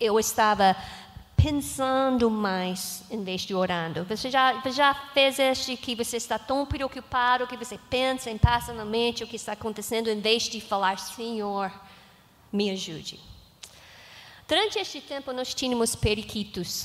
eu 0.00 0.18
estava 0.18 0.76
pensando 1.36 2.30
mais 2.30 3.04
em 3.10 3.22
vez 3.22 3.42
de 3.42 3.54
orando. 3.54 4.04
Você 4.04 4.30
já, 4.30 4.60
já 4.70 4.94
fez 5.12 5.38
este 5.38 5.76
que 5.76 5.94
você 5.94 6.16
está 6.16 6.38
tão 6.38 6.64
preocupado 6.64 7.46
que 7.46 7.56
você 7.56 7.78
pensa 7.90 8.30
e 8.30 8.38
passa 8.38 8.72
na 8.72 8.84
mente 8.84 9.22
o 9.22 9.26
que 9.26 9.36
está 9.36 9.52
acontecendo 9.52 10.08
em 10.08 10.20
vez 10.20 10.44
de 10.44 10.60
falar, 10.60 10.98
Senhor, 10.98 11.72
me 12.52 12.70
ajude. 12.70 13.20
Durante 14.46 14.78
este 14.78 15.00
tempo 15.00 15.32
nós 15.32 15.54
tínhamos 15.54 15.94
periquitos. 15.96 16.84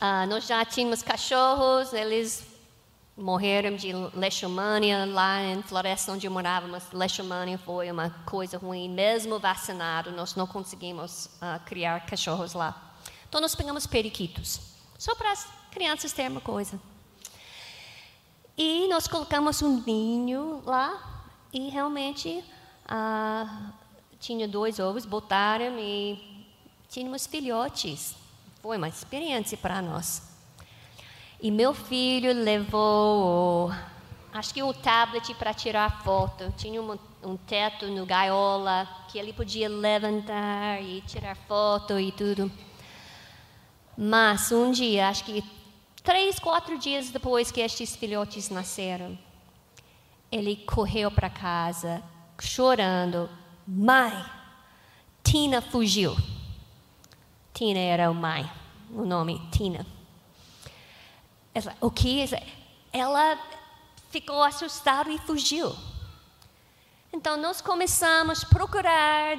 Uh, 0.00 0.26
nós 0.28 0.46
já 0.46 0.64
tínhamos 0.64 1.02
cachorros, 1.02 1.92
eles 1.92 2.46
morreram 3.16 3.76
de 3.76 3.92
leishmania 4.14 5.04
lá 5.04 5.42
em 5.42 5.62
floresta 5.62 6.12
onde 6.12 6.26
mas 6.28 6.90
leishmania 6.92 7.58
foi 7.58 7.90
uma 7.90 8.10
coisa 8.24 8.56
ruim. 8.56 8.88
Mesmo 8.88 9.38
vacinado, 9.38 10.10
nós 10.12 10.34
não 10.34 10.46
conseguimos 10.46 11.26
uh, 11.26 11.60
criar 11.66 12.06
cachorros 12.06 12.54
lá. 12.54 12.89
Então 13.30 13.40
nós 13.40 13.54
pegamos 13.54 13.86
periquitos, 13.86 14.60
só 14.98 15.14
para 15.14 15.30
as 15.30 15.46
crianças 15.70 16.12
terem 16.12 16.32
uma 16.32 16.40
coisa. 16.40 16.80
E 18.58 18.88
nós 18.88 19.06
colocamos 19.06 19.62
um 19.62 19.80
ninho 19.86 20.64
lá 20.66 21.30
e 21.52 21.68
realmente 21.68 22.42
ah, 22.88 23.70
tinha 24.18 24.48
dois 24.48 24.80
ovos, 24.80 25.06
botaram 25.06 25.78
e 25.78 26.44
tínhamos 26.88 27.24
filhotes. 27.24 28.16
Foi 28.60 28.76
uma 28.76 28.88
experiência 28.88 29.56
para 29.56 29.80
nós. 29.80 30.28
E 31.40 31.52
meu 31.52 31.72
filho 31.72 32.32
levou, 32.32 33.70
acho 34.32 34.52
que 34.52 34.60
um 34.60 34.72
tablet 34.72 35.32
para 35.34 35.54
tirar 35.54 36.02
foto. 36.02 36.52
Tinha 36.56 36.82
um, 36.82 36.98
um 37.22 37.36
teto 37.36 37.86
no 37.86 38.04
gaiola 38.04 38.88
que 39.08 39.20
ele 39.20 39.32
podia 39.32 39.68
levantar 39.68 40.82
e 40.82 41.00
tirar 41.02 41.36
foto 41.36 41.96
e 41.96 42.10
tudo. 42.10 42.50
Mas 44.02 44.50
um 44.50 44.70
dia, 44.70 45.10
acho 45.10 45.24
que 45.24 45.44
três, 46.02 46.38
quatro 46.38 46.78
dias 46.78 47.10
depois 47.10 47.52
que 47.52 47.60
estes 47.60 47.94
filhotes 47.94 48.48
nasceram, 48.48 49.18
ele 50.32 50.56
correu 50.56 51.10
para 51.10 51.28
casa 51.28 52.02
chorando: 52.40 53.28
Mãe, 53.68 54.24
Tina 55.22 55.60
fugiu. 55.60 56.16
Tina 57.52 57.78
era 57.78 58.10
o 58.10 58.14
mãe, 58.14 58.50
o 58.90 59.04
nome 59.04 59.38
Tina. 59.50 59.86
O 61.78 61.90
que? 61.90 62.24
Ela 62.90 63.38
ficou 64.08 64.42
assustada 64.42 65.10
e 65.10 65.18
fugiu. 65.18 65.76
Então 67.12 67.36
nós 67.36 67.60
começamos 67.60 68.44
a 68.44 68.46
procurar 68.46 69.36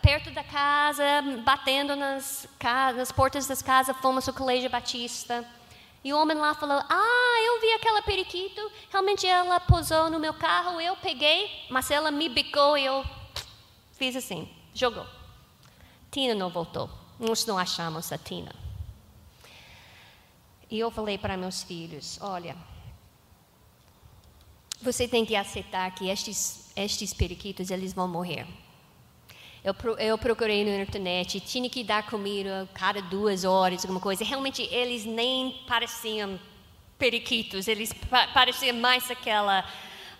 perto 0.00 0.30
da 0.30 0.44
casa, 0.44 1.02
batendo 1.44 1.96
nas, 1.96 2.46
casas, 2.58 2.96
nas 2.96 3.12
portas 3.12 3.46
das 3.46 3.60
casas, 3.60 3.96
fomos 3.96 4.28
ao 4.28 4.34
colégio 4.34 4.70
batista. 4.70 5.44
E 6.04 6.12
o 6.12 6.20
homem 6.20 6.36
lá 6.36 6.54
falou: 6.54 6.80
Ah, 6.88 7.42
eu 7.44 7.60
vi 7.60 7.72
aquela 7.72 8.02
periquito, 8.02 8.60
realmente 8.90 9.26
ela 9.26 9.58
pousou 9.58 10.10
no 10.10 10.20
meu 10.20 10.34
carro, 10.34 10.80
eu 10.80 10.96
peguei, 10.96 11.50
mas 11.70 11.90
ela 11.90 12.10
me 12.10 12.28
bicou 12.28 12.78
e 12.78 12.84
eu 12.84 13.04
fiz 13.92 14.14
assim, 14.14 14.48
jogou. 14.72 15.06
Tina 16.10 16.34
não 16.34 16.50
voltou, 16.50 16.88
nós 17.18 17.46
não 17.46 17.58
achamos 17.58 18.12
a 18.12 18.18
Tina. 18.18 18.52
E 20.70 20.78
eu 20.78 20.90
falei 20.90 21.18
para 21.18 21.36
meus 21.36 21.62
filhos: 21.64 22.18
Olha, 22.20 22.56
você 24.80 25.06
tem 25.06 25.24
que 25.24 25.36
aceitar 25.36 25.94
que 25.94 26.08
estes, 26.08 26.61
estes 26.76 27.12
periquitos 27.12 27.70
eles 27.70 27.92
vão 27.92 28.08
morrer. 28.08 28.46
Eu, 29.64 29.74
eu 29.98 30.18
procurei 30.18 30.64
na 30.64 30.82
internet, 30.82 31.38
tinha 31.40 31.70
que 31.70 31.84
dar 31.84 32.04
comida 32.06 32.68
cada 32.74 33.00
duas 33.00 33.44
horas, 33.44 33.82
alguma 33.82 34.00
coisa. 34.00 34.24
Realmente 34.24 34.62
eles 34.62 35.04
nem 35.04 35.62
pareciam 35.68 36.38
periquitos, 36.98 37.68
eles 37.68 37.92
pa 37.92 38.26
pareciam 38.28 38.76
mais 38.76 39.10
aquela. 39.10 39.64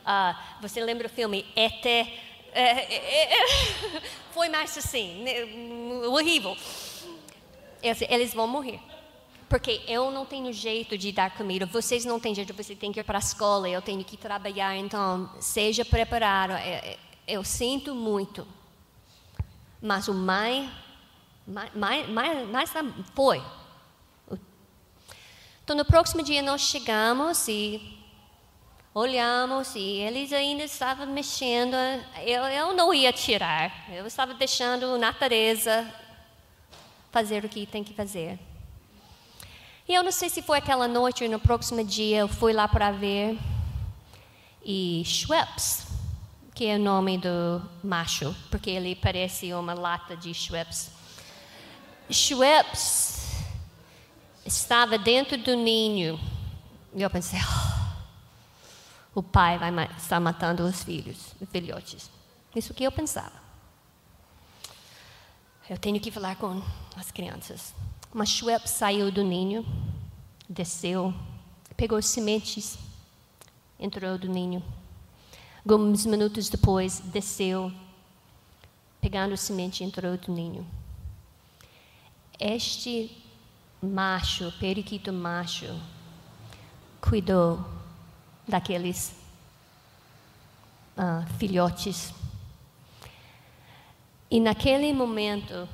Uh, 0.02 0.60
você 0.60 0.80
lembra 0.80 1.06
o 1.06 1.10
filme 1.10 1.44
ET? 1.56 1.84
É, 1.84 2.06
é, 2.54 3.34
é, 3.34 4.02
foi 4.32 4.48
mais 4.48 4.76
assim, 4.76 5.22
né, 5.22 6.06
horrível. 6.06 6.56
Eles 7.82 8.32
vão 8.32 8.46
morrer 8.46 8.78
porque 9.52 9.82
eu 9.86 10.10
não 10.10 10.24
tenho 10.24 10.50
jeito 10.50 10.96
de 10.96 11.12
dar 11.12 11.36
comida, 11.36 11.66
vocês 11.66 12.06
não 12.06 12.18
têm 12.18 12.34
jeito, 12.34 12.54
você 12.54 12.74
tem 12.74 12.90
que 12.90 13.00
ir 13.00 13.04
para 13.04 13.18
a 13.18 13.20
escola, 13.20 13.68
eu 13.68 13.82
tenho 13.82 14.02
que 14.02 14.16
trabalhar, 14.16 14.74
então 14.78 15.30
seja 15.40 15.84
preparado. 15.84 16.52
É, 16.52 16.70
é, 16.70 16.98
eu, 17.28 17.44
sinto 17.44 17.94
muito, 17.94 18.48
mas 19.82 20.08
o 20.08 20.14
mais, 20.14 20.70
mais, 21.46 22.08
mais, 22.08 22.48
mais 22.48 22.72
foi. 23.14 23.42
Então 25.62 25.76
no 25.76 25.84
próximo 25.84 26.22
dia 26.22 26.40
nós 26.40 26.62
chegamos 26.62 27.46
e 27.46 27.94
olhamos 28.94 29.74
e 29.74 29.98
eles 29.98 30.32
ainda 30.32 30.64
estavam 30.64 31.08
mexendo. 31.08 31.74
Eu, 32.24 32.44
eu 32.44 32.72
não 32.72 32.94
ia 32.94 33.12
tirar, 33.12 33.84
eu 33.90 34.06
estava 34.06 34.32
deixando 34.32 34.94
a 34.94 34.98
natureza 34.98 35.86
fazer 37.10 37.44
o 37.44 37.50
que 37.50 37.66
tem 37.66 37.84
que 37.84 37.92
fazer. 37.92 38.38
E 39.88 39.94
eu 39.94 40.02
não 40.02 40.12
sei 40.12 40.28
se 40.28 40.42
foi 40.42 40.58
aquela 40.58 40.86
noite 40.86 41.24
ou 41.24 41.30
no 41.30 41.40
próximo 41.40 41.84
dia, 41.84 42.18
eu 42.18 42.28
fui 42.28 42.52
lá 42.52 42.68
para 42.68 42.92
ver. 42.92 43.38
E 44.64 45.02
Schweppes, 45.04 45.86
que 46.54 46.66
é 46.66 46.76
o 46.76 46.78
nome 46.78 47.18
do 47.18 47.60
macho, 47.82 48.34
porque 48.50 48.70
ele 48.70 48.94
parece 48.94 49.52
uma 49.52 49.74
lata 49.74 50.16
de 50.16 50.32
Schweppes. 50.32 50.90
Schweppes 52.08 53.42
estava 54.46 54.96
dentro 54.98 55.36
do 55.36 55.56
ninho. 55.56 56.18
E 56.94 57.02
eu 57.02 57.10
pensei, 57.10 57.40
oh, 57.40 59.20
o 59.20 59.22
pai 59.22 59.58
vai 59.58 59.72
estar 59.96 60.20
matando 60.20 60.62
os 60.64 60.84
filhos, 60.84 61.34
os 61.40 61.48
filhotes. 61.48 62.10
Isso 62.54 62.72
que 62.72 62.84
eu 62.84 62.92
pensava. 62.92 63.42
Eu 65.68 65.78
tenho 65.78 65.98
que 65.98 66.10
falar 66.10 66.36
com 66.36 66.62
as 66.96 67.10
crianças. 67.10 67.74
Mas 68.14 68.28
Schweppes 68.28 68.72
saiu 68.72 69.10
do 69.10 69.24
ninho, 69.24 69.64
desceu, 70.46 71.14
pegou 71.78 72.02
sementes, 72.02 72.78
entrou 73.80 74.18
do 74.18 74.28
ninho. 74.28 74.62
Alguns 75.66 76.04
minutos 76.04 76.50
depois, 76.50 77.00
desceu, 77.00 77.72
pegando 79.00 79.34
semente, 79.34 79.82
entrou 79.82 80.18
do 80.18 80.30
ninho. 80.30 80.66
Este 82.38 83.16
macho, 83.82 84.52
periquito 84.60 85.10
macho, 85.10 85.80
cuidou 87.00 87.64
daqueles 88.46 89.14
uh, 90.98 91.26
filhotes. 91.38 92.12
E 94.30 94.38
naquele 94.38 94.92
momento, 94.92 95.66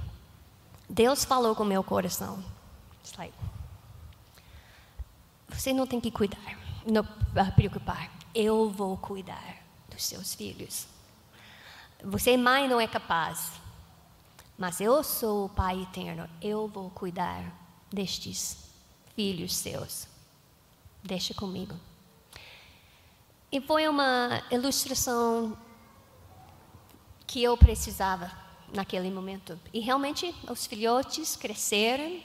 Deus 0.88 1.24
falou 1.24 1.55
com 1.55 1.64
meu 1.64 1.85
coração. 1.85 2.42
Você 5.48 5.72
não 5.72 5.87
tem 5.87 6.01
que 6.01 6.11
cuidar, 6.11 6.59
não 6.87 7.03
uh, 7.03 7.55
preocupar. 7.55 8.11
Eu 8.35 8.70
vou 8.70 8.96
cuidar 8.96 9.57
dos 9.90 10.05
seus 10.05 10.35
filhos. 10.35 10.87
Você, 12.03 12.37
mãe, 12.37 12.68
não 12.68 12.81
é 12.81 12.87
capaz. 12.87 13.53
Mas 14.57 14.81
eu 14.81 15.03
sou 15.03 15.46
o 15.46 15.48
Pai 15.48 15.83
eterno. 15.83 16.29
Eu 16.40 16.68
vou 16.68 16.90
cuidar 16.90 17.53
destes 17.92 18.57
filhos 19.14 19.57
seus. 19.57 20.07
Deixa 21.03 21.35
comigo. 21.35 21.74
E 23.51 23.61
foi 23.61 23.88
uma 23.88 24.42
ilustração 24.51 25.57
que 27.27 27.42
eu 27.42 27.57
precisava 27.57 28.31
naquele 28.72 29.11
momento. 29.11 29.59
E 29.72 29.81
realmente 29.81 30.35
os 30.48 30.66
filhotes 30.66 31.37
cresceram. 31.37 32.20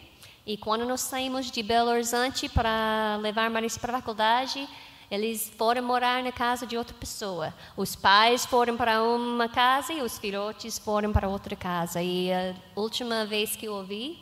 E 0.46 0.58
quando 0.58 0.86
nós 0.86 1.02
saímos 1.02 1.50
de 1.50 1.64
Belo 1.64 1.90
Horizonte 1.90 2.50
para 2.50 3.18
levar 3.22 3.50
Marisa 3.50 3.80
para 3.80 3.96
a 3.96 4.00
faculdade, 4.02 4.68
eles 5.10 5.52
foram 5.58 5.84
morar 5.84 6.24
na 6.24 6.32
casa 6.32 6.66
de 6.66 6.76
outra 6.76 6.96
pessoa. 6.96 7.54
Os 7.78 7.96
pais 7.96 8.46
foram 8.46 8.76
para 8.76 9.02
uma 9.04 9.48
casa 9.48 9.94
e 9.94 10.02
os 10.02 10.18
filhotes 10.18 10.78
foram 10.78 11.14
para 11.14 11.30
outra 11.30 11.56
casa. 11.56 12.02
E 12.02 12.32
a 12.34 12.56
última 12.76 13.26
vez 13.26 13.56
que 13.56 13.68
eu 13.68 13.74
ouvi, 13.74 14.20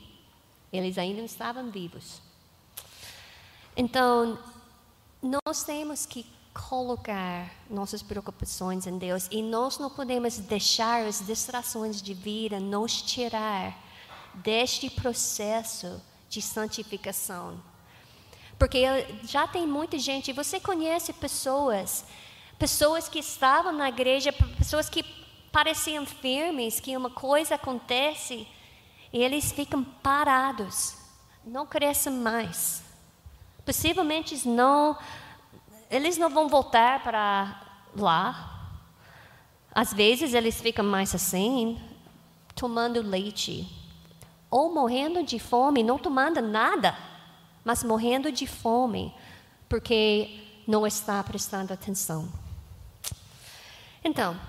eles 0.71 0.97
ainda 0.97 1.21
estavam 1.21 1.71
vivos. 1.71 2.21
Então, 3.75 4.37
nós 5.21 5.63
temos 5.63 6.05
que 6.05 6.25
colocar 6.53 7.49
nossas 7.69 8.01
preocupações 8.01 8.85
em 8.85 8.97
Deus 8.97 9.27
e 9.31 9.41
nós 9.41 9.77
não 9.77 9.89
podemos 9.89 10.37
deixar 10.37 11.05
as 11.05 11.25
distrações 11.25 12.01
de 12.01 12.13
vida 12.13 12.59
nos 12.59 13.01
tirar 13.01 13.77
deste 14.35 14.89
processo 14.89 16.01
de 16.29 16.41
santificação. 16.41 17.61
Porque 18.57 18.83
já 19.23 19.47
tem 19.47 19.65
muita 19.65 19.97
gente, 19.97 20.31
você 20.33 20.59
conhece 20.59 21.11
pessoas, 21.13 22.05
pessoas 22.59 23.09
que 23.09 23.19
estavam 23.19 23.73
na 23.73 23.89
igreja, 23.89 24.31
pessoas 24.57 24.89
que 24.89 25.03
pareciam 25.51 26.05
firmes, 26.05 26.79
que 26.79 26.95
uma 26.95 27.09
coisa 27.09 27.55
acontece 27.55 28.47
e 29.11 29.21
eles 29.21 29.51
ficam 29.51 29.83
parados, 29.83 30.95
não 31.45 31.65
crescem 31.65 32.13
mais. 32.13 32.83
Possivelmente 33.65 34.47
não, 34.47 34.97
eles 35.91 36.17
não 36.17 36.29
vão 36.31 36.47
voltar 36.47 37.03
para 37.03 37.61
lá. 37.95 38.71
Às 39.73 39.93
vezes 39.93 40.33
eles 40.33 40.59
ficam 40.59 40.83
mais 40.83 41.13
assim, 41.13 41.79
tomando 42.55 43.01
leite, 43.01 43.69
ou 44.49 44.73
morrendo 44.73 45.23
de 45.23 45.37
fome, 45.37 45.83
não 45.83 45.99
tomando 45.99 46.41
nada 46.41 47.11
mas 47.63 47.83
morrendo 47.83 48.31
de 48.31 48.47
fome, 48.47 49.13
porque 49.69 50.63
não 50.67 50.85
está 50.85 51.23
prestando 51.23 51.73
atenção. 51.73 52.31
Então, 54.03 54.39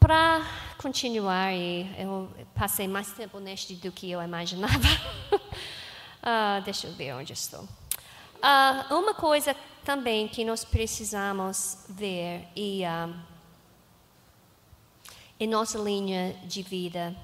para 0.00 0.42
continuar, 0.78 1.54
eu 1.54 2.28
passei 2.54 2.88
mais 2.88 3.12
tempo 3.12 3.38
neste 3.38 3.74
do 3.74 3.92
que 3.92 4.10
eu 4.10 4.20
imaginava. 4.20 4.88
uh, 5.32 6.60
deixa 6.64 6.88
eu 6.88 6.92
ver 6.92 7.14
onde 7.14 7.32
estou. 7.32 7.62
Uh, 7.62 8.94
uma 8.94 9.14
coisa 9.14 9.56
também 9.84 10.26
que 10.26 10.44
nós 10.44 10.64
precisamos 10.64 11.84
ver 11.88 12.48
e, 12.56 12.82
uh, 12.84 13.14
em 15.38 15.46
nossa 15.46 15.78
linha 15.78 16.32
de 16.44 16.62
vida 16.62 17.14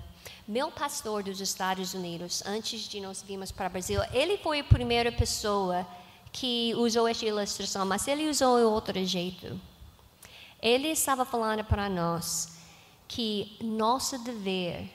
meu 0.50 0.68
pastor 0.68 1.22
dos 1.22 1.40
Estados 1.40 1.94
Unidos, 1.94 2.42
antes 2.44 2.80
de 2.88 3.00
nós 3.00 3.22
virmos 3.22 3.52
para 3.52 3.68
o 3.68 3.70
Brasil, 3.70 4.00
ele 4.12 4.36
foi 4.36 4.58
a 4.58 4.64
primeira 4.64 5.12
pessoa 5.12 5.86
que 6.32 6.74
usou 6.74 7.06
esta 7.06 7.24
ilustração, 7.24 7.86
mas 7.86 8.08
ele 8.08 8.28
usou 8.28 8.58
de 8.58 8.64
outro 8.64 9.04
jeito. 9.04 9.60
Ele 10.60 10.88
estava 10.88 11.24
falando 11.24 11.62
para 11.62 11.88
nós 11.88 12.58
que 13.06 13.56
nosso 13.62 14.18
dever 14.24 14.90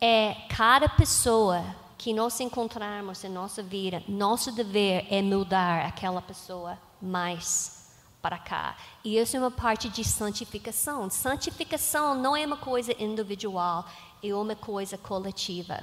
é 0.00 0.36
cada 0.56 0.88
pessoa 0.88 1.64
que 1.98 2.12
nós 2.12 2.38
encontrarmos 2.40 3.24
em 3.24 3.28
nossa 3.28 3.62
vida, 3.62 4.02
nosso 4.06 4.52
dever 4.52 5.06
é 5.10 5.22
mudar 5.22 5.86
aquela 5.86 6.20
pessoa 6.20 6.78
mais 7.00 7.76
para 8.20 8.38
cá. 8.38 8.76
E 9.04 9.16
isso 9.18 9.36
é 9.36 9.40
uma 9.40 9.50
parte 9.50 9.88
de 9.88 10.04
santificação. 10.04 11.08
Santificação 11.08 12.14
não 12.14 12.36
é 12.36 12.44
uma 12.44 12.56
coisa 12.56 12.92
individual, 13.02 13.86
é 14.22 14.34
uma 14.34 14.54
coisa 14.54 14.98
coletiva. 14.98 15.80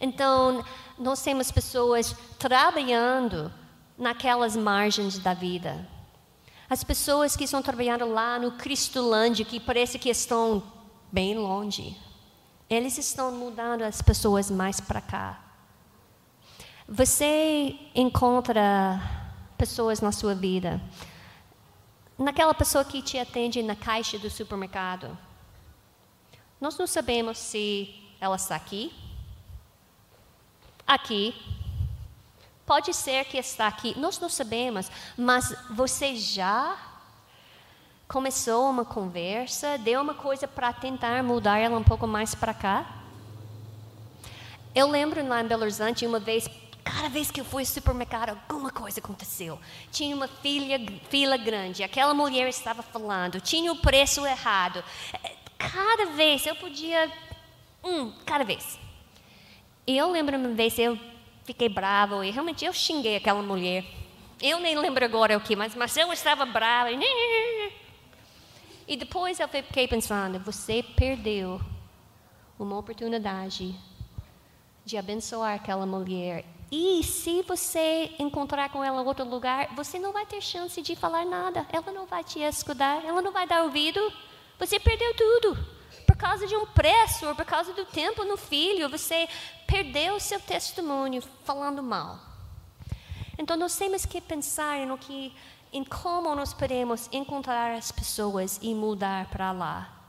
Então, 0.00 0.64
nós 0.98 1.22
temos 1.22 1.50
pessoas 1.50 2.14
trabalhando 2.38 3.52
naquelas 3.98 4.56
margens 4.56 5.18
da 5.18 5.34
vida. 5.34 5.86
As 6.68 6.84
pessoas 6.84 7.36
que 7.36 7.44
estão 7.44 7.60
trabalhando 7.60 8.06
lá 8.06 8.38
no 8.38 8.52
Cristolândia, 8.52 9.44
que 9.44 9.58
parece 9.58 9.98
que 9.98 10.08
estão 10.08 10.62
bem 11.10 11.36
longe, 11.36 11.96
eles 12.70 12.96
estão 12.96 13.32
mudando 13.32 13.82
as 13.82 14.00
pessoas 14.00 14.50
mais 14.50 14.80
para 14.80 15.00
cá. 15.00 15.40
Você 16.88 17.76
encontra 17.94 18.98
pessoas 19.58 20.00
na 20.00 20.12
sua 20.12 20.34
vida 20.34 20.80
naquela 22.20 22.52
pessoa 22.52 22.84
que 22.84 23.00
te 23.00 23.18
atende 23.18 23.62
na 23.62 23.74
caixa 23.74 24.18
do 24.18 24.28
supermercado. 24.28 25.16
Nós 26.60 26.76
não 26.76 26.86
sabemos 26.86 27.38
se 27.38 27.94
ela 28.20 28.36
está 28.36 28.54
aqui, 28.54 28.92
aqui, 30.86 31.34
pode 32.66 32.92
ser 32.92 33.24
que 33.24 33.38
está 33.38 33.66
aqui, 33.66 33.98
nós 33.98 34.20
não 34.20 34.28
sabemos, 34.28 34.90
mas 35.16 35.54
você 35.70 36.14
já 36.14 36.76
começou 38.10 38.68
uma 38.68 38.84
conversa, 38.84 39.78
deu 39.78 40.02
uma 40.02 40.14
coisa 40.14 40.48
para 40.48 40.72
tentar 40.72 41.22
mudar 41.22 41.58
ela 41.58 41.78
um 41.78 41.84
pouco 41.84 42.08
mais 42.08 42.34
para 42.34 42.52
cá? 42.52 42.84
Eu 44.74 44.88
lembro 44.88 45.24
lá 45.26 45.40
em 45.40 45.46
Belo 45.46 45.62
Horizonte, 45.62 46.04
uma 46.04 46.18
vez 46.18 46.48
Cada 46.82 47.08
vez 47.08 47.30
que 47.30 47.40
eu 47.40 47.44
fui 47.44 47.62
ao 47.62 47.66
supermercado, 47.66 48.30
alguma 48.48 48.70
coisa 48.70 49.00
aconteceu. 49.00 49.60
Tinha 49.92 50.16
uma 50.16 50.26
filha, 50.26 50.80
fila 51.08 51.36
grande, 51.36 51.84
aquela 51.84 52.12
mulher 52.12 52.48
estava 52.48 52.82
falando, 52.82 53.40
tinha 53.40 53.70
o 53.70 53.76
preço 53.76 54.26
errado. 54.26 54.82
Cada 55.56 56.06
vez 56.06 56.44
eu 56.46 56.56
podia. 56.56 57.12
Hum, 57.84 58.12
cada 58.26 58.44
vez. 58.44 58.78
E 59.86 59.96
eu 59.96 60.10
lembro 60.10 60.36
uma 60.36 60.48
vez 60.48 60.78
eu 60.78 60.98
fiquei 61.44 61.68
brava 61.68 62.26
e 62.26 62.30
realmente 62.30 62.64
eu 62.64 62.72
xinguei 62.72 63.16
aquela 63.16 63.42
mulher. 63.42 63.84
Eu 64.40 64.58
nem 64.58 64.76
lembro 64.76 65.04
agora 65.04 65.36
o 65.36 65.40
que, 65.40 65.54
mas, 65.54 65.74
mas 65.74 65.96
eu 65.96 66.12
estava 66.12 66.44
brava. 66.44 66.90
E 66.90 66.96
depois 68.96 69.40
eu 69.40 69.48
fiquei 69.48 69.86
pensando: 69.86 70.38
você 70.40 70.82
perdeu 70.82 71.60
uma 72.58 72.78
oportunidade 72.78 73.74
de 74.84 74.96
abençoar 74.96 75.54
aquela 75.54 75.86
mulher 75.86 76.44
e 76.70 77.02
se 77.02 77.42
você 77.42 78.14
encontrar 78.16 78.70
com 78.70 78.84
ela 78.84 79.02
em 79.02 79.04
outro 79.04 79.24
lugar, 79.24 79.74
você 79.74 79.98
não 79.98 80.12
vai 80.12 80.24
ter 80.24 80.40
chance 80.40 80.80
de 80.80 80.94
falar 80.94 81.26
nada. 81.26 81.66
Ela 81.72 81.90
não 81.90 82.06
vai 82.06 82.22
te 82.22 82.38
escutar, 82.38 83.04
ela 83.04 83.20
não 83.20 83.32
vai 83.32 83.44
dar 83.44 83.64
ouvido. 83.64 84.00
Você 84.56 84.78
perdeu 84.78 85.12
tudo. 85.16 85.58
Por 86.06 86.16
causa 86.16 86.46
de 86.46 86.54
um 86.54 86.66
preço, 86.66 87.26
ou 87.26 87.34
por 87.34 87.44
causa 87.44 87.72
do 87.72 87.84
tempo 87.86 88.24
no 88.24 88.36
filho, 88.36 88.88
você 88.88 89.28
perdeu 89.66 90.14
o 90.14 90.20
seu 90.20 90.38
testemunho 90.38 91.20
falando 91.44 91.82
mal. 91.82 92.20
Então 93.36 93.56
nós 93.56 93.76
temos 93.76 94.06
que 94.06 94.20
pensar 94.20 94.86
no 94.86 94.96
que, 94.96 95.34
em 95.72 95.84
como 95.84 96.34
nós 96.34 96.52
podemos 96.52 97.08
encontrar 97.12 97.76
as 97.76 97.92
pessoas 97.92 98.58
e 98.60 98.74
mudar 98.74 99.26
para 99.26 99.52
lá. 99.52 100.00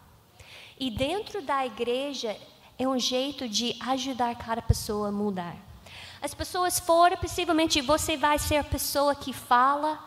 E 0.80 0.90
dentro 0.90 1.42
da 1.42 1.66
igreja 1.66 2.36
é 2.78 2.88
um 2.88 2.98
jeito 2.98 3.48
de 3.48 3.76
ajudar 3.82 4.36
cada 4.36 4.62
pessoa 4.62 5.10
a 5.10 5.12
mudar. 5.12 5.56
As 6.22 6.34
pessoas 6.34 6.80
fora, 6.80 7.16
possivelmente 7.18 7.82
você 7.82 8.18
vai 8.18 8.40
ser 8.40 8.58
a 8.58 8.64
pessoa 8.64 9.14
que 9.14 9.34
fala 9.34 10.00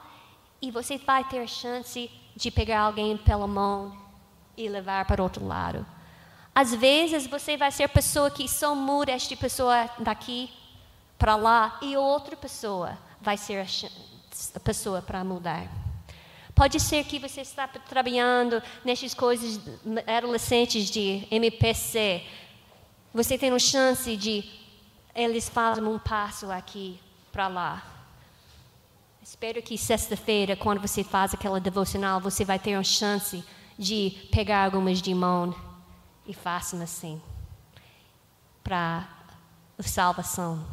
e 0.61 0.71
você 0.71 0.99
vai 0.99 1.23
ter 1.25 1.41
a 1.41 1.47
chance 1.47 2.11
de 2.35 2.51
pegar 2.51 2.81
alguém 2.81 3.17
pela 3.17 3.47
mão 3.47 3.97
e 4.57 4.69
levar 4.69 5.05
para 5.05 5.23
outro 5.23 5.47
lado. 5.47 5.87
Às 6.55 6.75
vezes 6.75 7.27
você 7.27 7.57
vai 7.57 7.71
ser 7.71 7.85
a 7.85 7.89
pessoa 7.89 8.31
que 8.31 8.49
só 8.49 8.75
muda 8.75 9.13
esta 9.13 9.37
pessoa 9.37 9.91
daqui 9.99 10.51
para 11.19 11.37
lá 11.37 11.79
e 11.83 11.97
outra 11.97 12.37
pessoa 12.37 12.97
vai 13.21 13.37
ser 13.37 13.61
a, 14.55 14.61
pessoa 14.61 15.03
para 15.03 15.23
mudar. 15.25 15.69
Pode 16.55 16.79
ser 16.81 17.05
que 17.05 17.19
você 17.19 17.41
está 17.41 17.67
trabalhando 17.67 18.63
nessas 18.85 19.13
coisas 19.15 19.61
adolescentes 20.07 20.91
de 20.91 21.27
MPC. 21.31 22.23
Você 23.13 23.37
tem 23.37 23.51
uma 23.51 23.59
chance 23.59 24.17
de 24.17 24.45
eles 25.15 25.49
fazem 25.49 25.85
um 25.85 25.99
passo 25.99 26.51
aqui 26.51 26.99
para 27.33 27.49
lá. 27.49 27.83
Espero 29.23 29.63
que 29.63 29.79
sexta-feira, 29.79 30.55
quando 30.55 30.81
você 30.81 31.03
faz 31.03 31.33
aquela 31.33 31.59
devocional, 31.59 32.21
você 32.21 32.45
vai 32.45 32.59
ter 32.59 32.77
uma 32.77 32.85
chance 32.85 33.45
de 33.79 34.29
pegar 34.31 34.65
algumas 34.65 35.01
de 35.01 35.15
mão 35.15 35.55
e 36.27 36.35
façam 36.35 36.81
assim 36.83 37.21
para 38.63 39.09
a 39.79 39.83
salvação. 39.83 40.65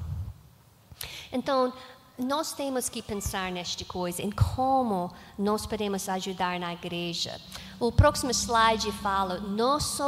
Então, 1.31 1.73
nós 2.21 2.53
temos 2.53 2.87
que 2.87 3.01
pensar 3.01 3.51
nesta 3.51 3.83
coisa, 3.85 4.21
em 4.21 4.31
como 4.31 5.11
nós 5.37 5.65
podemos 5.65 6.07
ajudar 6.07 6.59
na 6.59 6.73
igreja. 6.73 7.39
O 7.79 7.91
próximo 7.91 8.31
slide 8.31 8.91
fala: 8.91 9.39
nós 9.39 9.99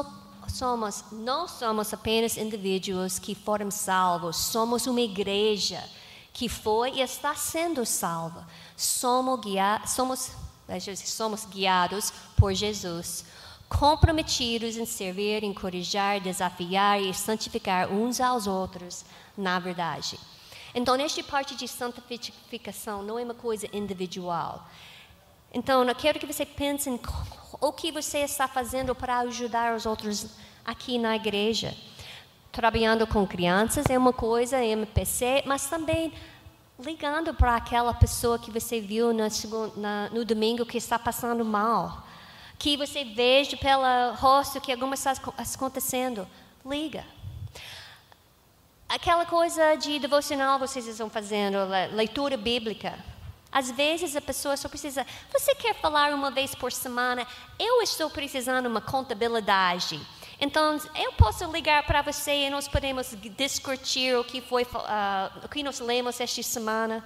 somos, 0.47 1.03
não 1.11 1.47
somos 1.47 1.93
apenas 1.93 2.37
indivíduos 2.37 3.19
que 3.19 3.33
foram 3.33 3.71
salvos, 3.71 4.37
somos 4.37 4.85
uma 4.87 5.01
igreja 5.01 5.83
que 6.31 6.47
foi 6.47 6.95
e 6.95 7.01
está 7.01 7.35
sendo 7.35 7.85
salva. 7.85 8.47
Somos, 8.75 9.39
guia, 9.39 9.81
somos, 9.85 10.31
somos 11.05 11.45
guiados 11.45 12.11
por 12.37 12.53
Jesus 12.53 13.25
comprometidos 13.69 14.77
em 14.77 14.85
servir, 14.85 15.43
encorajar, 15.43 16.21
desafiar 16.21 17.01
e 17.01 17.11
santificar 17.11 17.91
uns 17.91 18.21
aos 18.21 18.45
outros 18.45 19.03
na 19.35 19.59
verdade. 19.59 20.19
Então, 20.75 20.95
nesta 20.95 21.23
parte 21.23 21.55
de 21.55 21.67
santificação 21.67 23.03
não 23.03 23.19
é 23.19 23.23
uma 23.23 23.33
coisa 23.33 23.67
individual. 23.71 24.67
Então, 25.53 25.83
eu 25.83 25.95
quero 25.95 26.19
que 26.19 26.25
você 26.25 26.45
pense 26.45 26.89
em 26.89 26.99
o 27.61 27.71
que 27.71 27.91
você 27.91 28.19
está 28.19 28.47
fazendo 28.47 28.95
para 28.95 29.19
ajudar 29.19 29.75
os 29.75 29.85
outros 29.85 30.27
aqui 30.65 30.97
na 30.97 31.15
igreja. 31.15 31.75
Trabalhando 32.51 33.05
com 33.05 33.25
crianças 33.25 33.85
é 33.89 33.97
uma 33.97 34.13
coisa, 34.13 34.63
MPC, 34.63 35.43
mas 35.45 35.67
também 35.67 36.11
ligando 36.79 37.33
para 37.33 37.55
aquela 37.55 37.93
pessoa 37.93 38.39
que 38.39 38.51
você 38.51 38.81
viu 38.81 39.13
no, 39.13 39.27
na, 39.77 40.09
no 40.09 40.25
domingo 40.25 40.65
que 40.65 40.77
está 40.77 40.97
passando 40.97 41.45
mal 41.45 42.03
que 42.63 42.77
você 42.77 43.03
veja 43.03 43.57
pelo 43.57 44.13
rosto 44.15 44.61
que 44.61 44.71
alguma 44.71 44.95
coisa 44.95 45.11
está 45.11 45.55
acontecendo, 45.55 46.25
liga. 46.65 47.03
Aquela 48.93 49.25
coisa 49.25 49.73
de 49.73 49.97
devocional 49.97 50.59
vocês 50.59 50.85
estão 50.85 51.09
fazendo, 51.09 51.57
leitura 51.93 52.37
bíblica. 52.37 52.93
Às 53.51 53.71
vezes 53.71 54.15
a 54.15 54.21
pessoa 54.21 54.55
só 54.55 54.69
precisa. 54.69 55.03
Você 55.31 55.55
quer 55.55 55.73
falar 55.73 56.13
uma 56.13 56.29
vez 56.29 56.53
por 56.53 56.71
semana? 56.71 57.25
Eu 57.57 57.81
estou 57.81 58.07
precisando 58.07 58.61
de 58.61 58.67
uma 58.67 58.81
contabilidade. 58.81 59.99
Então, 60.39 60.79
eu 60.93 61.11
posso 61.13 61.43
ligar 61.51 61.81
para 61.87 62.03
você 62.03 62.45
e 62.45 62.51
nós 62.51 62.67
podemos 62.67 63.15
discutir 63.35 64.15
o 64.15 64.23
que 64.23 64.41
foi, 64.41 64.61
uh, 64.61 65.43
o 65.43 65.49
que 65.49 65.63
nós 65.63 65.79
lemos 65.79 66.21
esta 66.21 66.43
semana. 66.43 67.03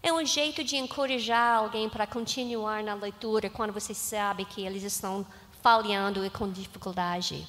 É 0.00 0.12
um 0.12 0.24
jeito 0.24 0.62
de 0.62 0.76
encorajar 0.76 1.58
alguém 1.58 1.88
para 1.88 2.06
continuar 2.06 2.84
na 2.84 2.94
leitura 2.94 3.50
quando 3.50 3.72
você 3.72 3.94
sabe 3.94 4.44
que 4.44 4.64
eles 4.64 4.84
estão 4.84 5.26
falhando 5.60 6.24
e 6.24 6.30
com 6.30 6.48
dificuldade. 6.48 7.44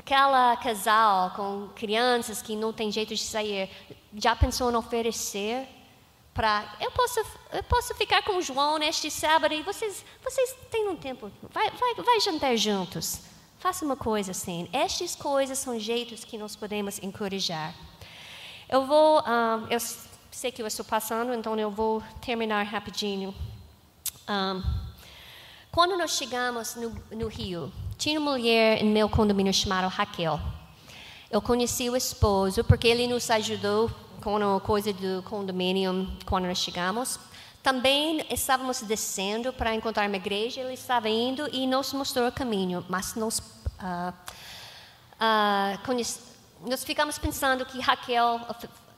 Aquela 0.00 0.56
casal 0.56 1.30
com 1.30 1.68
crianças 1.74 2.40
que 2.40 2.56
não 2.56 2.72
tem 2.72 2.90
jeito 2.90 3.14
de 3.14 3.22
sair, 3.22 3.68
já 4.14 4.34
pensou 4.34 4.70
em 4.70 4.76
oferecer 4.76 5.66
para 6.32 6.76
eu 6.80 6.90
posso 6.92 7.20
eu 7.52 7.62
posso 7.64 7.94
ficar 7.94 8.22
com 8.22 8.38
o 8.38 8.42
João 8.42 8.78
neste 8.78 9.10
sábado 9.10 9.52
e 9.52 9.62
vocês 9.62 10.04
vocês 10.22 10.56
têm 10.70 10.88
um 10.88 10.96
tempo 10.96 11.30
vai 11.52 11.68
vai 11.70 11.94
vai 11.94 12.20
jantar 12.20 12.56
juntos 12.56 13.20
faça 13.58 13.84
uma 13.84 13.96
coisa 13.96 14.30
assim 14.30 14.68
estas 14.72 15.16
coisas 15.16 15.58
são 15.58 15.76
jeitos 15.78 16.24
que 16.24 16.38
nós 16.38 16.54
podemos 16.54 17.02
encorajar 17.02 17.74
eu 18.68 18.86
vou 18.86 19.20
um, 19.22 19.66
eu 19.68 19.80
sei 20.30 20.52
que 20.52 20.62
eu 20.62 20.66
estou 20.66 20.84
passando, 20.84 21.34
então 21.34 21.58
eu 21.58 21.70
vou 21.70 22.02
terminar 22.24 22.62
rapidinho. 22.64 23.34
Um, 24.28 24.62
quando 25.72 25.98
nós 25.98 26.12
chegamos 26.12 26.76
no, 26.76 26.90
no, 27.10 27.28
Rio, 27.28 27.72
tinha 28.00 28.18
uma 28.18 28.30
mulher 28.30 28.82
em 28.82 28.86
meu 28.86 29.10
condomínio 29.10 29.52
chamada 29.52 29.86
Raquel. 29.86 30.40
Eu 31.30 31.42
conheci 31.42 31.90
o 31.90 31.94
esposo 31.94 32.64
porque 32.64 32.88
ele 32.88 33.06
nos 33.06 33.30
ajudou 33.30 33.90
com 34.22 34.36
a 34.56 34.58
coisa 34.58 34.90
do 34.90 35.22
condomínio 35.24 36.10
quando 36.24 36.46
nós 36.46 36.56
chegamos. 36.56 37.20
Também 37.62 38.24
estávamos 38.30 38.80
descendo 38.80 39.52
para 39.52 39.74
encontrar 39.74 40.08
uma 40.08 40.16
igreja, 40.16 40.62
ele 40.62 40.72
estava 40.72 41.10
indo 41.10 41.46
e 41.52 41.66
nos 41.66 41.92
mostrou 41.92 42.26
o 42.26 42.32
caminho, 42.32 42.82
mas 42.88 43.14
nós, 43.16 43.38
uh, 43.38 44.14
uh, 44.14 45.78
conhece, 45.84 46.20
nós 46.66 46.82
ficamos 46.82 47.18
pensando 47.18 47.66
que 47.66 47.78
Raquel 47.80 48.40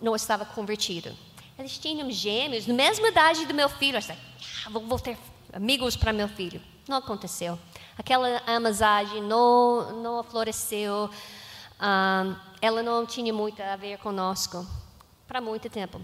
não 0.00 0.14
estava 0.14 0.44
convertido. 0.44 1.12
Eles 1.59 1.76
tinham 1.76 2.09
gêmeos, 2.09 2.68
na 2.68 2.74
mesma 2.74 3.09
idade 3.09 3.46
do 3.46 3.53
meu 3.53 3.68
filho. 3.68 3.98
Eu 3.98 4.14
ah, 4.64 4.78
vou 4.78 4.98
ter 5.00 5.18
amigos 5.53 5.96
para 5.96 6.12
meu 6.12 6.28
filho. 6.28 6.62
Não 6.88 6.98
aconteceu. 6.98 7.59
Aquela 7.97 8.43
amizade 8.47 9.20
não, 9.20 9.93
não 10.03 10.22
floresceu. 10.22 11.11
Um, 11.80 12.36
ela 12.61 12.82
não 12.82 13.05
tinha 13.05 13.32
muito 13.32 13.61
a 13.62 13.76
ver 13.76 13.99
conosco 13.99 14.66
para 15.26 15.40
muito 15.40 15.68
tempo. 15.68 16.01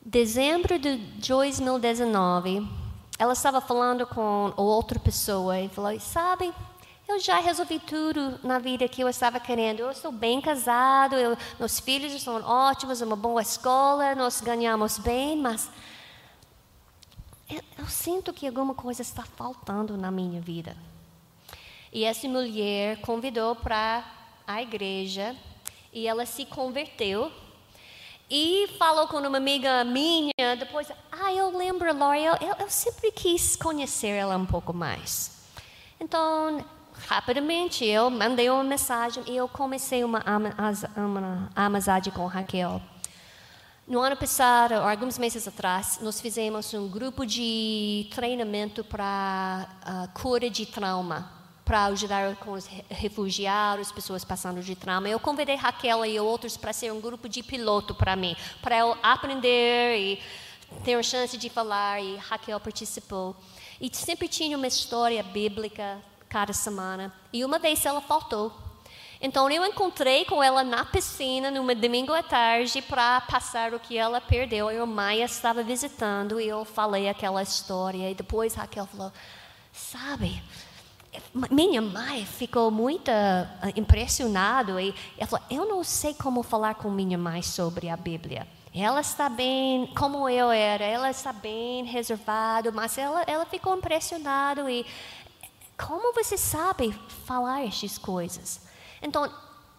Dezembro 0.00 0.78
de 0.78 0.96
2019, 0.96 2.68
ela 3.18 3.32
estava 3.32 3.60
falando 3.60 4.06
com 4.06 4.52
outra 4.56 4.98
pessoa 4.98 5.58
e 5.58 5.68
falou: 5.68 5.98
Sabe, 5.98 6.52
eu 7.06 7.18
já 7.18 7.38
resolvi 7.38 7.78
tudo 7.78 8.38
na 8.42 8.58
vida 8.58 8.88
que 8.88 9.02
eu 9.02 9.08
estava 9.08 9.38
querendo. 9.38 9.80
Eu 9.80 9.90
estou 9.90 10.10
bem 10.10 10.40
casado, 10.40 11.16
eu, 11.16 11.36
meus 11.58 11.78
filhos 11.80 12.12
estão 12.12 12.42
ótimos, 12.42 13.00
uma 13.00 13.16
boa 13.16 13.42
escola, 13.42 14.14
nós 14.14 14.40
ganhamos 14.40 14.98
bem, 14.98 15.36
mas 15.36 15.70
eu, 17.50 17.60
eu 17.78 17.86
sinto 17.86 18.32
que 18.32 18.46
alguma 18.46 18.74
coisa 18.74 19.02
está 19.02 19.22
faltando 19.22 19.96
na 19.96 20.10
minha 20.10 20.40
vida. 20.40 20.76
E 21.92 22.04
essa 22.04 22.26
mulher 22.28 23.00
convidou 23.00 23.54
para 23.54 24.04
a 24.46 24.60
igreja 24.60 25.36
e 25.92 26.08
ela 26.08 26.26
se 26.26 26.44
converteu 26.44 27.30
e 28.28 28.68
falou 28.78 29.06
com 29.06 29.18
uma 29.18 29.36
amiga 29.36 29.84
minha, 29.84 30.32
depois, 30.58 30.90
ah, 31.12 31.32
eu 31.32 31.56
lembro, 31.56 31.96
Laura, 31.96 32.18
eu, 32.18 32.56
eu, 32.58 32.70
sempre 32.70 33.12
quis 33.12 33.54
conhecer 33.54 34.08
ela 34.08 34.36
um 34.36 34.46
pouco 34.46 34.72
mais. 34.72 35.30
Então, 36.00 36.64
rapidamente 37.06 37.84
eu 37.84 38.10
mandei 38.10 38.48
uma 38.50 38.64
mensagem 38.64 39.22
e 39.26 39.36
eu 39.36 39.46
comecei 39.46 40.02
uma 40.02 40.22
amizade 41.54 42.10
com 42.10 42.26
Raquel. 42.26 42.80
No 43.86 44.00
ano 44.00 44.16
passado, 44.16 44.72
alguns 44.72 45.18
meses 45.18 45.46
atrás, 45.46 45.98
nós 46.00 46.18
fizemos 46.18 46.72
um 46.72 46.88
grupo 46.88 47.26
de 47.26 48.08
treinamento 48.14 48.82
para 48.82 49.68
uh, 49.86 50.18
cura 50.18 50.48
de 50.48 50.64
trauma, 50.64 51.30
para 51.66 51.84
ajudar 51.86 52.34
com 52.36 52.52
os 52.52 52.66
refugiados, 52.88 53.92
pessoas 53.92 54.24
passando 54.24 54.62
de 54.62 54.74
trauma. 54.74 55.06
Eu 55.06 55.20
convidei 55.20 55.56
Raquel 55.56 56.02
e 56.06 56.18
outros 56.18 56.56
para 56.56 56.72
ser 56.72 56.94
um 56.94 57.00
grupo 57.00 57.28
de 57.28 57.42
piloto 57.42 57.94
para 57.94 58.16
mim, 58.16 58.34
para 58.62 58.78
eu 58.78 58.96
aprender 59.02 59.98
e 59.98 60.22
ter 60.82 60.94
a 60.94 61.02
chance 61.02 61.36
de 61.36 61.50
falar. 61.50 62.02
E 62.02 62.16
Raquel 62.16 62.58
participou. 62.60 63.36
E 63.78 63.94
sempre 63.94 64.28
tinha 64.28 64.56
uma 64.56 64.66
história 64.66 65.22
bíblica 65.22 66.00
cada 66.26 66.54
semana. 66.54 67.12
E 67.30 67.44
uma 67.44 67.58
vez 67.58 67.84
ela 67.84 68.00
faltou. 68.00 68.63
Então 69.24 69.50
eu 69.50 69.64
encontrei 69.64 70.26
com 70.26 70.42
ela 70.42 70.62
na 70.62 70.84
piscina 70.84 71.50
numa 71.50 71.74
domingo 71.74 72.12
à 72.12 72.22
tarde 72.22 72.82
para 72.82 73.22
passar 73.22 73.72
o 73.72 73.80
que 73.80 73.96
ela 73.96 74.20
perdeu. 74.20 74.70
E 74.70 74.78
o 74.78 74.86
Maia 74.86 75.24
estava 75.24 75.62
visitando 75.62 76.38
e 76.38 76.46
eu 76.46 76.62
falei 76.66 77.08
aquela 77.08 77.42
história. 77.42 78.10
E 78.10 78.14
depois 78.14 78.52
Raquel 78.52 78.84
falou: 78.84 79.10
Sabe, 79.72 80.42
minha 81.50 81.80
mãe 81.80 82.26
ficou 82.26 82.70
muito 82.70 83.10
uh, 83.10 83.72
impressionada 83.74 84.82
e 84.82 84.94
ela 85.16 85.26
falou: 85.26 85.46
Eu 85.50 85.64
não 85.64 85.82
sei 85.82 86.12
como 86.12 86.42
falar 86.42 86.74
com 86.74 86.90
minha 86.90 87.16
mãe 87.16 87.40
sobre 87.40 87.88
a 87.88 87.96
Bíblia. 87.96 88.46
Ela 88.74 89.00
está 89.00 89.30
bem, 89.30 89.86
como 89.96 90.28
eu 90.28 90.50
era, 90.50 90.84
ela 90.84 91.08
está 91.08 91.32
bem 91.32 91.82
reservada, 91.84 92.70
mas 92.70 92.98
ela, 92.98 93.22
ela 93.26 93.46
ficou 93.46 93.74
impressionada 93.74 94.70
e 94.70 94.84
como 95.78 96.12
você 96.12 96.36
sabe 96.36 96.92
falar 97.24 97.64
estas 97.64 97.96
coisas? 97.96 98.63
Então, 99.04 99.30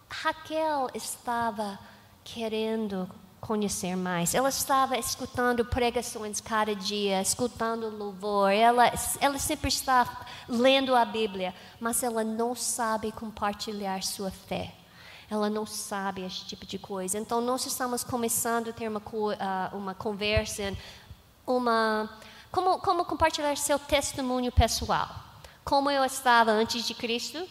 Raquel 0.08 0.88
estava 0.94 1.76
querendo 2.22 3.10
conhecer 3.40 3.96
mais. 3.96 4.36
Ela 4.36 4.50
estava 4.50 4.96
escutando 4.96 5.64
pregações 5.64 6.40
cada 6.40 6.76
dia, 6.76 7.20
escutando 7.20 7.90
louvor. 7.90 8.52
Ela, 8.52 8.92
ela 9.20 9.36
sempre 9.36 9.68
está 9.68 10.24
lendo 10.48 10.94
a 10.94 11.04
Bíblia, 11.04 11.52
mas 11.80 12.04
ela 12.04 12.22
não 12.22 12.54
sabe 12.54 13.10
compartilhar 13.10 14.00
sua 14.04 14.30
fé. 14.30 14.72
Ela 15.28 15.50
não 15.50 15.66
sabe 15.66 16.22
esse 16.22 16.44
tipo 16.44 16.64
de 16.64 16.78
coisa. 16.78 17.18
Então, 17.18 17.40
nós 17.40 17.66
estamos 17.66 18.04
começando 18.04 18.70
a 18.70 18.72
ter 18.72 18.88
uma, 18.88 19.00
uh, 19.00 19.76
uma 19.76 19.92
conversa, 19.92 20.72
uma, 21.44 22.08
como, 22.52 22.78
como 22.78 23.04
compartilhar 23.04 23.56
seu 23.56 23.76
testemunho 23.76 24.52
pessoal. 24.52 25.08
Como 25.64 25.90
eu 25.90 26.04
estava 26.04 26.52
antes 26.52 26.86
de 26.86 26.94
Cristo, 26.94 27.44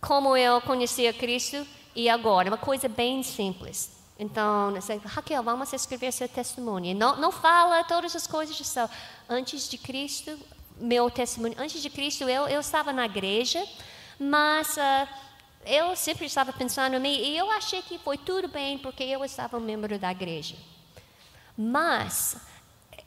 como 0.00 0.36
eu 0.36 0.60
conhecia 0.60 1.12
Cristo 1.12 1.66
e 1.94 2.08
agora. 2.08 2.48
Uma 2.48 2.58
coisa 2.58 2.88
bem 2.88 3.22
simples. 3.22 3.98
Então, 4.18 4.74
Raquel, 5.06 5.42
vamos 5.42 5.72
escrever 5.72 6.12
seu 6.12 6.28
testemunho. 6.28 6.94
Não, 6.94 7.16
não 7.16 7.32
fala 7.32 7.82
todas 7.84 8.14
as 8.14 8.26
coisas 8.26 8.54
de 8.54 8.64
céu. 8.64 8.88
Antes 9.28 9.68
de 9.68 9.78
Cristo, 9.78 10.38
meu 10.76 11.10
testemunho. 11.10 11.54
Antes 11.58 11.80
de 11.80 11.88
Cristo, 11.88 12.24
eu, 12.24 12.46
eu 12.48 12.60
estava 12.60 12.92
na 12.92 13.06
igreja, 13.06 13.64
mas 14.18 14.76
uh, 14.76 15.08
eu 15.64 15.96
sempre 15.96 16.26
estava 16.26 16.52
pensando 16.52 16.96
em 16.96 17.00
mim 17.00 17.14
e 17.14 17.36
eu 17.36 17.50
achei 17.50 17.82
que 17.82 17.98
foi 17.98 18.18
tudo 18.18 18.48
bem 18.48 18.78
porque 18.78 19.04
eu 19.04 19.24
estava 19.24 19.56
um 19.56 19.60
membro 19.60 19.98
da 19.98 20.10
igreja. 20.10 20.56
Mas 21.56 22.36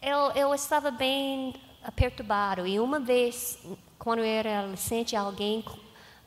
eu, 0.01 0.31
eu 0.31 0.53
estava 0.53 0.91
bem 0.91 1.53
perturbado 1.95 2.65
e 2.65 2.79
uma 2.79 2.99
vez, 2.99 3.59
quando 3.99 4.19
eu 4.19 4.25
era 4.25 4.59
adolescente, 4.59 5.15
alguém 5.15 5.63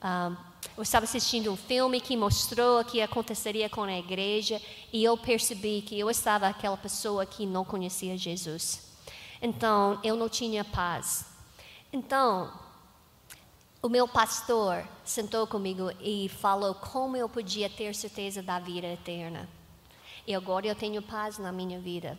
uh, 0.02 0.36
eu 0.76 0.82
estava 0.82 1.04
assistindo 1.04 1.52
um 1.52 1.56
filme 1.56 2.00
que 2.00 2.16
mostrou 2.16 2.80
o 2.80 2.84
que 2.84 3.00
aconteceria 3.00 3.68
com 3.68 3.82
a 3.82 3.98
igreja 3.98 4.60
e 4.92 5.04
eu 5.04 5.16
percebi 5.16 5.82
que 5.82 5.98
eu 5.98 6.10
estava 6.10 6.46
aquela 6.46 6.76
pessoa 6.76 7.26
que 7.26 7.44
não 7.46 7.64
conhecia 7.64 8.16
Jesus. 8.16 8.82
Então, 9.40 10.00
eu 10.02 10.16
não 10.16 10.28
tinha 10.28 10.64
paz. 10.64 11.26
Então, 11.92 12.52
o 13.82 13.88
meu 13.88 14.08
pastor 14.08 14.86
sentou 15.04 15.46
comigo 15.46 15.90
e 16.00 16.28
falou 16.28 16.74
como 16.74 17.16
eu 17.16 17.28
podia 17.28 17.68
ter 17.68 17.94
certeza 17.94 18.42
da 18.42 18.58
vida 18.58 18.86
eterna. 18.86 19.48
E 20.26 20.34
agora 20.34 20.66
eu 20.66 20.74
tenho 20.74 21.02
paz 21.02 21.38
na 21.38 21.52
minha 21.52 21.78
vida. 21.78 22.18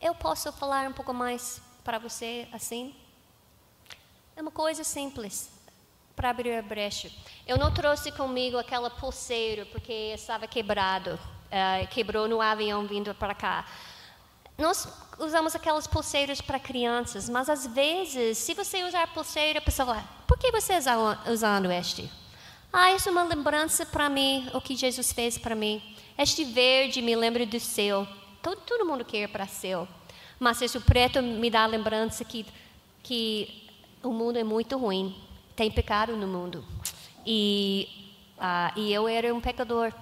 Eu 0.00 0.14
posso 0.14 0.52
falar 0.52 0.88
um 0.88 0.92
pouco 0.92 1.14
mais 1.14 1.60
para 1.84 1.98
você 1.98 2.48
assim? 2.52 2.94
É 4.34 4.42
uma 4.42 4.50
coisa 4.50 4.82
simples 4.82 5.51
para 6.14 6.30
abrir 6.30 6.52
a 6.52 6.62
brecha. 6.62 7.10
Eu 7.46 7.58
não 7.58 7.72
trouxe 7.72 8.12
comigo 8.12 8.58
aquela 8.58 8.90
pulseira 8.90 9.66
porque 9.66 9.92
estava 10.14 10.46
quebrado, 10.46 11.14
uh, 11.14 11.86
quebrou 11.88 12.28
no 12.28 12.40
avião 12.40 12.86
vindo 12.86 13.14
para 13.14 13.34
cá. 13.34 13.66
Nós 14.58 14.86
usamos 15.18 15.54
aquelas 15.54 15.86
pulseiras 15.86 16.40
para 16.40 16.58
crianças, 16.58 17.28
mas 17.28 17.48
às 17.48 17.66
vezes, 17.66 18.38
se 18.38 18.54
você 18.54 18.84
usar 18.84 19.12
pulseira, 19.12 19.58
a 19.58 19.62
pessoa 19.62 19.86
fala, 19.86 20.04
por 20.26 20.38
que 20.38 20.52
você 20.52 20.74
está 20.74 20.96
usando 21.26 21.70
este? 21.72 22.08
Ah, 22.72 22.92
isso 22.92 23.08
é 23.08 23.12
uma 23.12 23.24
lembrança 23.24 23.84
para 23.84 24.08
mim, 24.08 24.48
o 24.52 24.60
que 24.60 24.76
Jesus 24.76 25.12
fez 25.12 25.38
para 25.38 25.54
mim. 25.54 25.82
Este 26.16 26.44
verde 26.44 27.02
me 27.02 27.16
lembra 27.16 27.44
do 27.44 27.58
céu. 27.58 28.06
Todo, 28.42 28.60
todo 28.60 28.86
mundo 28.86 29.04
quer 29.04 29.28
para 29.28 29.46
céu. 29.46 29.88
Mas 30.38 30.60
esse 30.60 30.78
preto 30.80 31.22
me 31.22 31.50
dá 31.50 31.64
a 31.64 31.66
lembrança 31.66 32.24
que, 32.24 32.46
que 33.02 33.68
o 34.02 34.10
mundo 34.10 34.38
é 34.38 34.44
muito 34.44 34.76
ruim 34.76 35.14
tem 35.54 35.70
pecado 35.70 36.16
no 36.16 36.26
mundo. 36.26 36.64
E, 37.26 37.88
uh, 38.38 38.78
e 38.78 38.92
eu 38.92 39.06
era 39.08 39.32
um 39.34 39.40
pecador. 39.40 39.92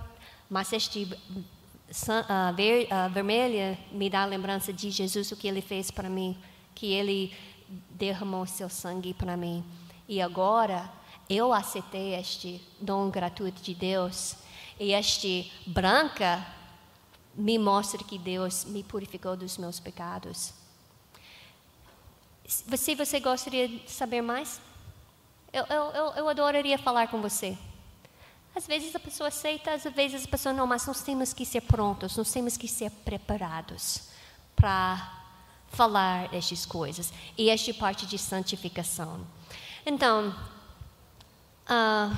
Mas 0.49 0.73
este 0.73 1.05
uh, 1.05 2.55
ver, 2.55 2.87
uh, 2.87 3.11
vermelha 3.11 3.79
me 3.93 4.09
dá 4.11 4.23
a 4.23 4.27
lembrança 4.27 4.73
de 4.73 4.91
Jesus, 4.91 5.31
o 5.31 5.37
que 5.37 5.49
ele 5.49 5.61
fez 5.61 5.91
para 5.91 6.09
mim, 6.09 6.37
que 6.75 6.93
ele 6.93 7.33
derramou 7.91 8.47
seu 8.47 8.69
sangue 8.69 9.15
para 9.15 9.37
mim. 9.37 9.65
E 10.09 10.21
agora 10.21 10.91
eu 11.29 11.53
aceitei 11.53 12.15
este 12.15 12.61
dom 12.81 13.11
gratuito 13.11 13.63
de 13.63 13.75
Deus. 13.75 14.37
E 14.79 14.93
este 14.93 15.53
branca 15.67 16.45
me 17.35 17.59
mostra 17.59 18.03
que 18.03 18.19
Deus 18.19 18.65
me 18.65 18.83
purificou 18.83 19.37
dos 19.37 19.57
meus 19.57 19.79
pecados. 19.79 20.53
Você, 22.67 22.97
você 22.97 23.21
gostaria 23.21 23.69
de 23.69 23.89
saber 23.89 24.23
mais? 24.23 24.61
Eu, 25.53 25.65
eu, 25.67 26.13
eu 26.17 26.29
adoraria 26.29 26.79
falar 26.79 27.09
com 27.09 27.21
você. 27.21 27.59
Às 28.55 28.67
vezes 28.67 28.95
a 28.95 29.01
pessoa 29.01 29.29
aceita, 29.29 29.73
às 29.73 29.85
vezes 29.85 30.25
a 30.25 30.29
pessoa 30.29 30.53
não, 30.53 30.67
mas 30.67 30.87
nós 30.87 31.03
temos 31.03 31.33
que 31.33 31.45
ser 31.45 31.61
prontos, 31.63 32.17
nós 32.17 32.31
temos 32.31 32.57
que 32.57 32.67
ser 32.67 32.91
preparados 32.91 34.09
para 34.57 35.21
falar 35.69 36.33
estas 36.35 36.67
coisas. 36.67 37.13
E 37.39 37.49
esta 37.49 37.73
parte 37.75 38.07
de 38.07 38.19
santificação. 38.19 39.21
Então, 39.87 40.35
uh, 41.67 42.15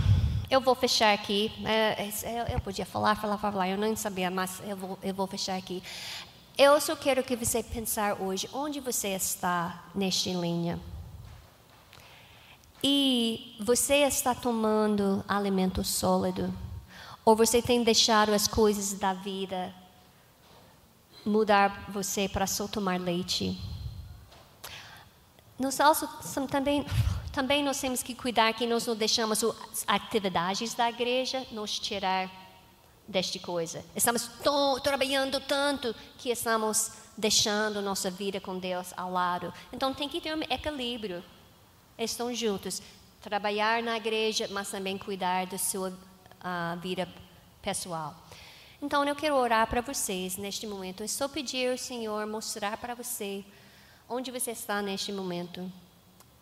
eu 0.50 0.60
vou 0.60 0.74
fechar 0.74 1.14
aqui. 1.14 1.52
Uh, 1.58 2.52
eu 2.52 2.60
podia 2.60 2.86
falar, 2.86 3.14
falar, 3.14 3.38
falar, 3.38 3.68
eu 3.68 3.78
não 3.78 3.94
sabia, 3.96 4.30
mas 4.30 4.60
eu 4.66 4.76
vou, 4.76 4.98
eu 5.02 5.14
vou 5.14 5.26
fechar 5.26 5.56
aqui. 5.56 5.82
Eu 6.56 6.78
só 6.80 6.94
quero 6.94 7.22
que 7.22 7.34
você 7.34 7.62
pensar 7.62 8.20
hoje, 8.20 8.48
onde 8.52 8.80
você 8.80 9.08
está 9.08 9.84
nesta 9.94 10.30
linha? 10.30 10.78
E 12.82 13.56
você 13.60 13.98
está 13.98 14.34
tomando 14.34 15.24
alimento 15.28 15.84
sólido? 15.84 16.52
Ou 17.24 17.36
você 17.36 17.62
tem 17.62 17.84
deixado 17.84 18.32
as 18.32 18.48
coisas 18.48 18.94
da 18.94 19.12
vida 19.12 19.72
mudar 21.24 21.84
você 21.88 22.28
para 22.28 22.46
só 22.46 22.66
tomar 22.66 22.98
leite? 22.98 23.56
Nós 25.56 25.78
also, 25.78 26.08
também, 26.50 26.84
também 27.30 27.62
nós 27.62 27.80
temos 27.80 28.02
que 28.02 28.16
cuidar 28.16 28.52
que 28.52 28.66
nós 28.66 28.84
não 28.84 28.96
deixamos 28.96 29.44
as 29.44 29.84
atividades 29.86 30.74
da 30.74 30.88
igreja 30.88 31.46
nos 31.52 31.78
tirar 31.78 32.28
desta 33.06 33.38
coisa. 33.38 33.84
Estamos 33.94 34.28
trabalhando 34.82 35.38
tanto 35.38 35.94
que 36.18 36.30
estamos 36.30 36.90
deixando 37.16 37.80
nossa 37.80 38.10
vida 38.10 38.40
com 38.40 38.58
Deus 38.58 38.92
ao 38.96 39.12
lado. 39.12 39.54
Então 39.72 39.94
tem 39.94 40.08
que 40.08 40.20
ter 40.20 40.34
um 40.34 40.42
equilíbrio 40.42 41.22
estão 41.98 42.34
juntos. 42.34 42.82
Trabalhar 43.20 43.82
na 43.82 43.96
igreja, 43.96 44.48
mas 44.50 44.70
também 44.70 44.98
cuidar 44.98 45.46
da 45.46 45.58
sua 45.58 45.90
uh, 45.90 46.80
vida 46.80 47.08
pessoal. 47.60 48.14
Então, 48.80 49.04
eu 49.04 49.14
quero 49.14 49.36
orar 49.36 49.66
para 49.68 49.80
vocês 49.80 50.36
neste 50.36 50.66
momento. 50.66 51.02
Eu 51.02 51.08
só 51.08 51.28
pedir 51.28 51.70
ao 51.70 51.78
Senhor 51.78 52.26
mostrar 52.26 52.76
para 52.76 52.94
você 52.94 53.44
onde 54.08 54.30
você 54.30 54.50
está 54.50 54.82
neste 54.82 55.12
momento. 55.12 55.70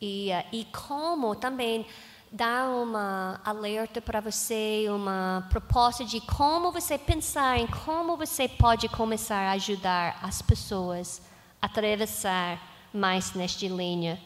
E, 0.00 0.30
uh, 0.30 0.46
e 0.52 0.64
como 0.66 1.34
também 1.34 1.86
dar 2.32 2.68
uma 2.68 3.40
alerta 3.44 4.00
para 4.00 4.20
você, 4.20 4.86
uma 4.88 5.46
proposta 5.50 6.04
de 6.04 6.20
como 6.20 6.70
você 6.70 6.96
pensar 6.96 7.58
em 7.58 7.66
como 7.66 8.16
você 8.16 8.48
pode 8.48 8.88
começar 8.88 9.48
a 9.48 9.52
ajudar 9.52 10.18
as 10.22 10.40
pessoas 10.40 11.20
a 11.60 11.66
atravessar 11.66 12.58
mais 12.94 13.34
nesta 13.34 13.66
linha 13.66 14.18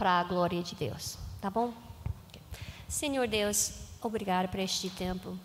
para 0.00 0.18
a 0.18 0.24
glória 0.24 0.62
de 0.62 0.74
Deus. 0.74 1.18
Tá 1.42 1.50
bom? 1.50 1.74
Senhor 2.88 3.28
Deus, 3.28 3.74
obrigado 4.00 4.48
por 4.48 4.58
este 4.58 4.88
tempo. 4.88 5.38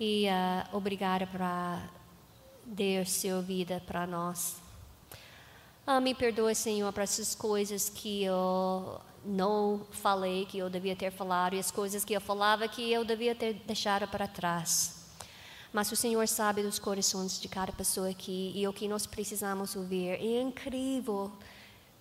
E 0.00 0.26
uh, 0.26 0.74
obrigada 0.74 1.26
por 1.26 1.38
dar 1.38 3.06
sua 3.06 3.42
vida 3.42 3.82
para 3.86 4.06
nós. 4.06 4.56
Uh, 5.86 6.00
me 6.00 6.14
perdoe, 6.14 6.54
Senhor, 6.54 6.90
para 6.94 7.02
essas 7.02 7.34
coisas 7.34 7.90
que 7.90 8.24
eu 8.24 9.02
não 9.22 9.82
falei, 9.90 10.46
que 10.46 10.56
eu 10.56 10.70
devia 10.70 10.96
ter 10.96 11.10
falado, 11.10 11.54
e 11.54 11.58
as 11.58 11.70
coisas 11.70 12.06
que 12.06 12.14
eu 12.14 12.22
falava 12.22 12.66
que 12.66 12.90
eu 12.90 13.04
devia 13.04 13.34
ter 13.34 13.52
deixado 13.66 14.08
para 14.08 14.26
trás. 14.26 15.04
Mas 15.74 15.92
o 15.92 15.96
Senhor 15.96 16.26
sabe 16.26 16.62
dos 16.62 16.78
corações 16.78 17.38
de 17.38 17.48
cada 17.48 17.70
pessoa 17.70 18.08
aqui 18.08 18.50
e 18.54 18.66
o 18.66 18.72
que 18.72 18.88
nós 18.88 19.06
precisamos 19.06 19.76
ouvir. 19.76 20.12
É 20.12 20.40
incrível 20.40 21.30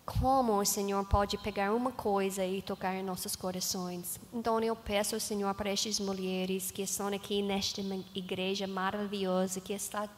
como 0.06 0.60
o 0.60 0.66
Senhor 0.66 1.04
pode 1.06 1.38
pegar 1.38 1.74
uma 1.74 1.92
coisa 1.92 2.46
e 2.46 2.62
tocar 2.62 2.94
em 2.96 3.04
nossos 3.04 3.36
corações. 3.36 4.20
Então 4.34 4.60
eu 4.60 4.76
peço 4.76 5.16
ao 5.16 5.22
Senhor 5.22 5.54
para 5.54 5.70
estas 5.70 6.00
mulheres 6.00 6.72
que 6.72 6.82
estão 6.82 7.08
aqui 7.08 7.42
nesta 7.42 7.82
igreja 8.14 8.68
maravilhosa, 8.68 9.62
que 9.62 9.72
está 9.74 10.10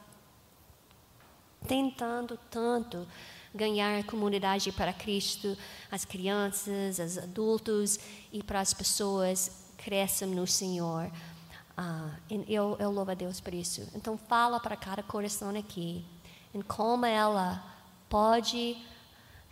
tentando 1.67 2.37
tanto 2.49 3.07
ganhar 3.53 4.03
comunidade 4.05 4.71
para 4.71 4.91
Cristo, 4.91 5.57
as 5.91 6.03
crianças, 6.03 6.99
os 6.99 7.17
adultos 7.17 7.99
e 8.33 8.43
para 8.43 8.59
as 8.59 8.73
pessoas 8.73 9.65
cresçam 9.77 10.27
no 10.29 10.47
Senhor. 10.47 11.11
Ah, 11.77 12.09
eu, 12.47 12.75
eu 12.79 12.91
louvo 12.91 13.11
a 13.11 13.13
Deus 13.13 13.39
por 13.39 13.53
isso. 13.53 13.87
Então 13.93 14.17
fala 14.17 14.59
para 14.59 14.75
cada 14.75 15.03
coração 15.03 15.49
aqui 15.49 16.03
em 16.53 16.61
como 16.61 17.05
ela 17.05 17.63
pode 18.09 18.77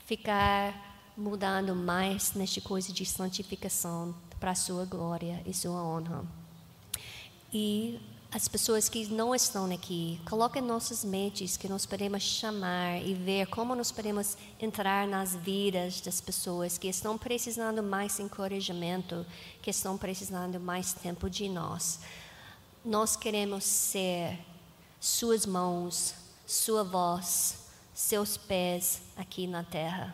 ficar 0.06 0.94
mudando 1.16 1.76
mais 1.76 2.34
nesta 2.34 2.60
coisa 2.62 2.92
de 2.92 3.06
santificação 3.06 4.16
para 4.40 4.52
a 4.52 4.56
sua 4.56 4.86
glória 4.86 5.42
e 5.46 5.54
sua 5.54 5.82
honra. 5.82 6.26
E 7.54 8.00
as 8.32 8.48
pessoas 8.48 8.90
que 8.90 9.06
não 9.06 9.36
estão 9.36 9.72
aqui, 9.72 10.20
coloquem 10.28 10.60
nossas 10.60 11.06
mentes 11.06 11.56
que 11.56 11.70
nós 11.70 11.86
podemos 11.86 12.24
chamar 12.24 13.00
e 13.06 13.14
ver 13.14 13.46
como 13.46 13.76
nós 13.76 13.92
podemos 13.92 14.36
entrar 14.60 15.08
nas 15.08 15.36
vidas 15.36 16.02
das 16.02 16.20
pessoas 16.20 16.80
que 16.80 16.88
estão 16.88 17.16
precisando 17.16 17.84
mais 17.84 18.20
encorajamento, 18.20 19.24
que 19.62 19.70
estão 19.70 20.00
precisando 20.00 20.60
mais 20.60 20.94
tempo 20.94 21.30
de 21.30 21.48
nós. 21.48 22.00
Nós 22.84 23.16
queremos 23.16 23.64
ser 23.64 24.40
suas 25.00 25.46
mãos, 25.46 26.16
sua 26.48 26.84
voz, 26.84 27.63
seus 27.94 28.38
pés 28.38 29.02
aqui 29.16 29.48
na 29.48 29.64
terra. 29.64 30.14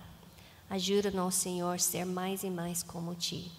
Ajuda-nos, 0.70 1.36
Senhor, 1.36 1.76
a 1.76 1.80
ser 1.80 2.06
mais 2.06 2.44
e 2.44 2.50
mais 2.50 2.84
como 2.84 3.16
Ti. 3.16 3.52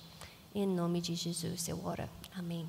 Em 0.55 0.67
nome 0.67 1.01
de 1.01 1.15
Jesus 1.15 1.69
eu 1.69 1.85
oro. 1.85 2.09
Amém. 2.37 2.69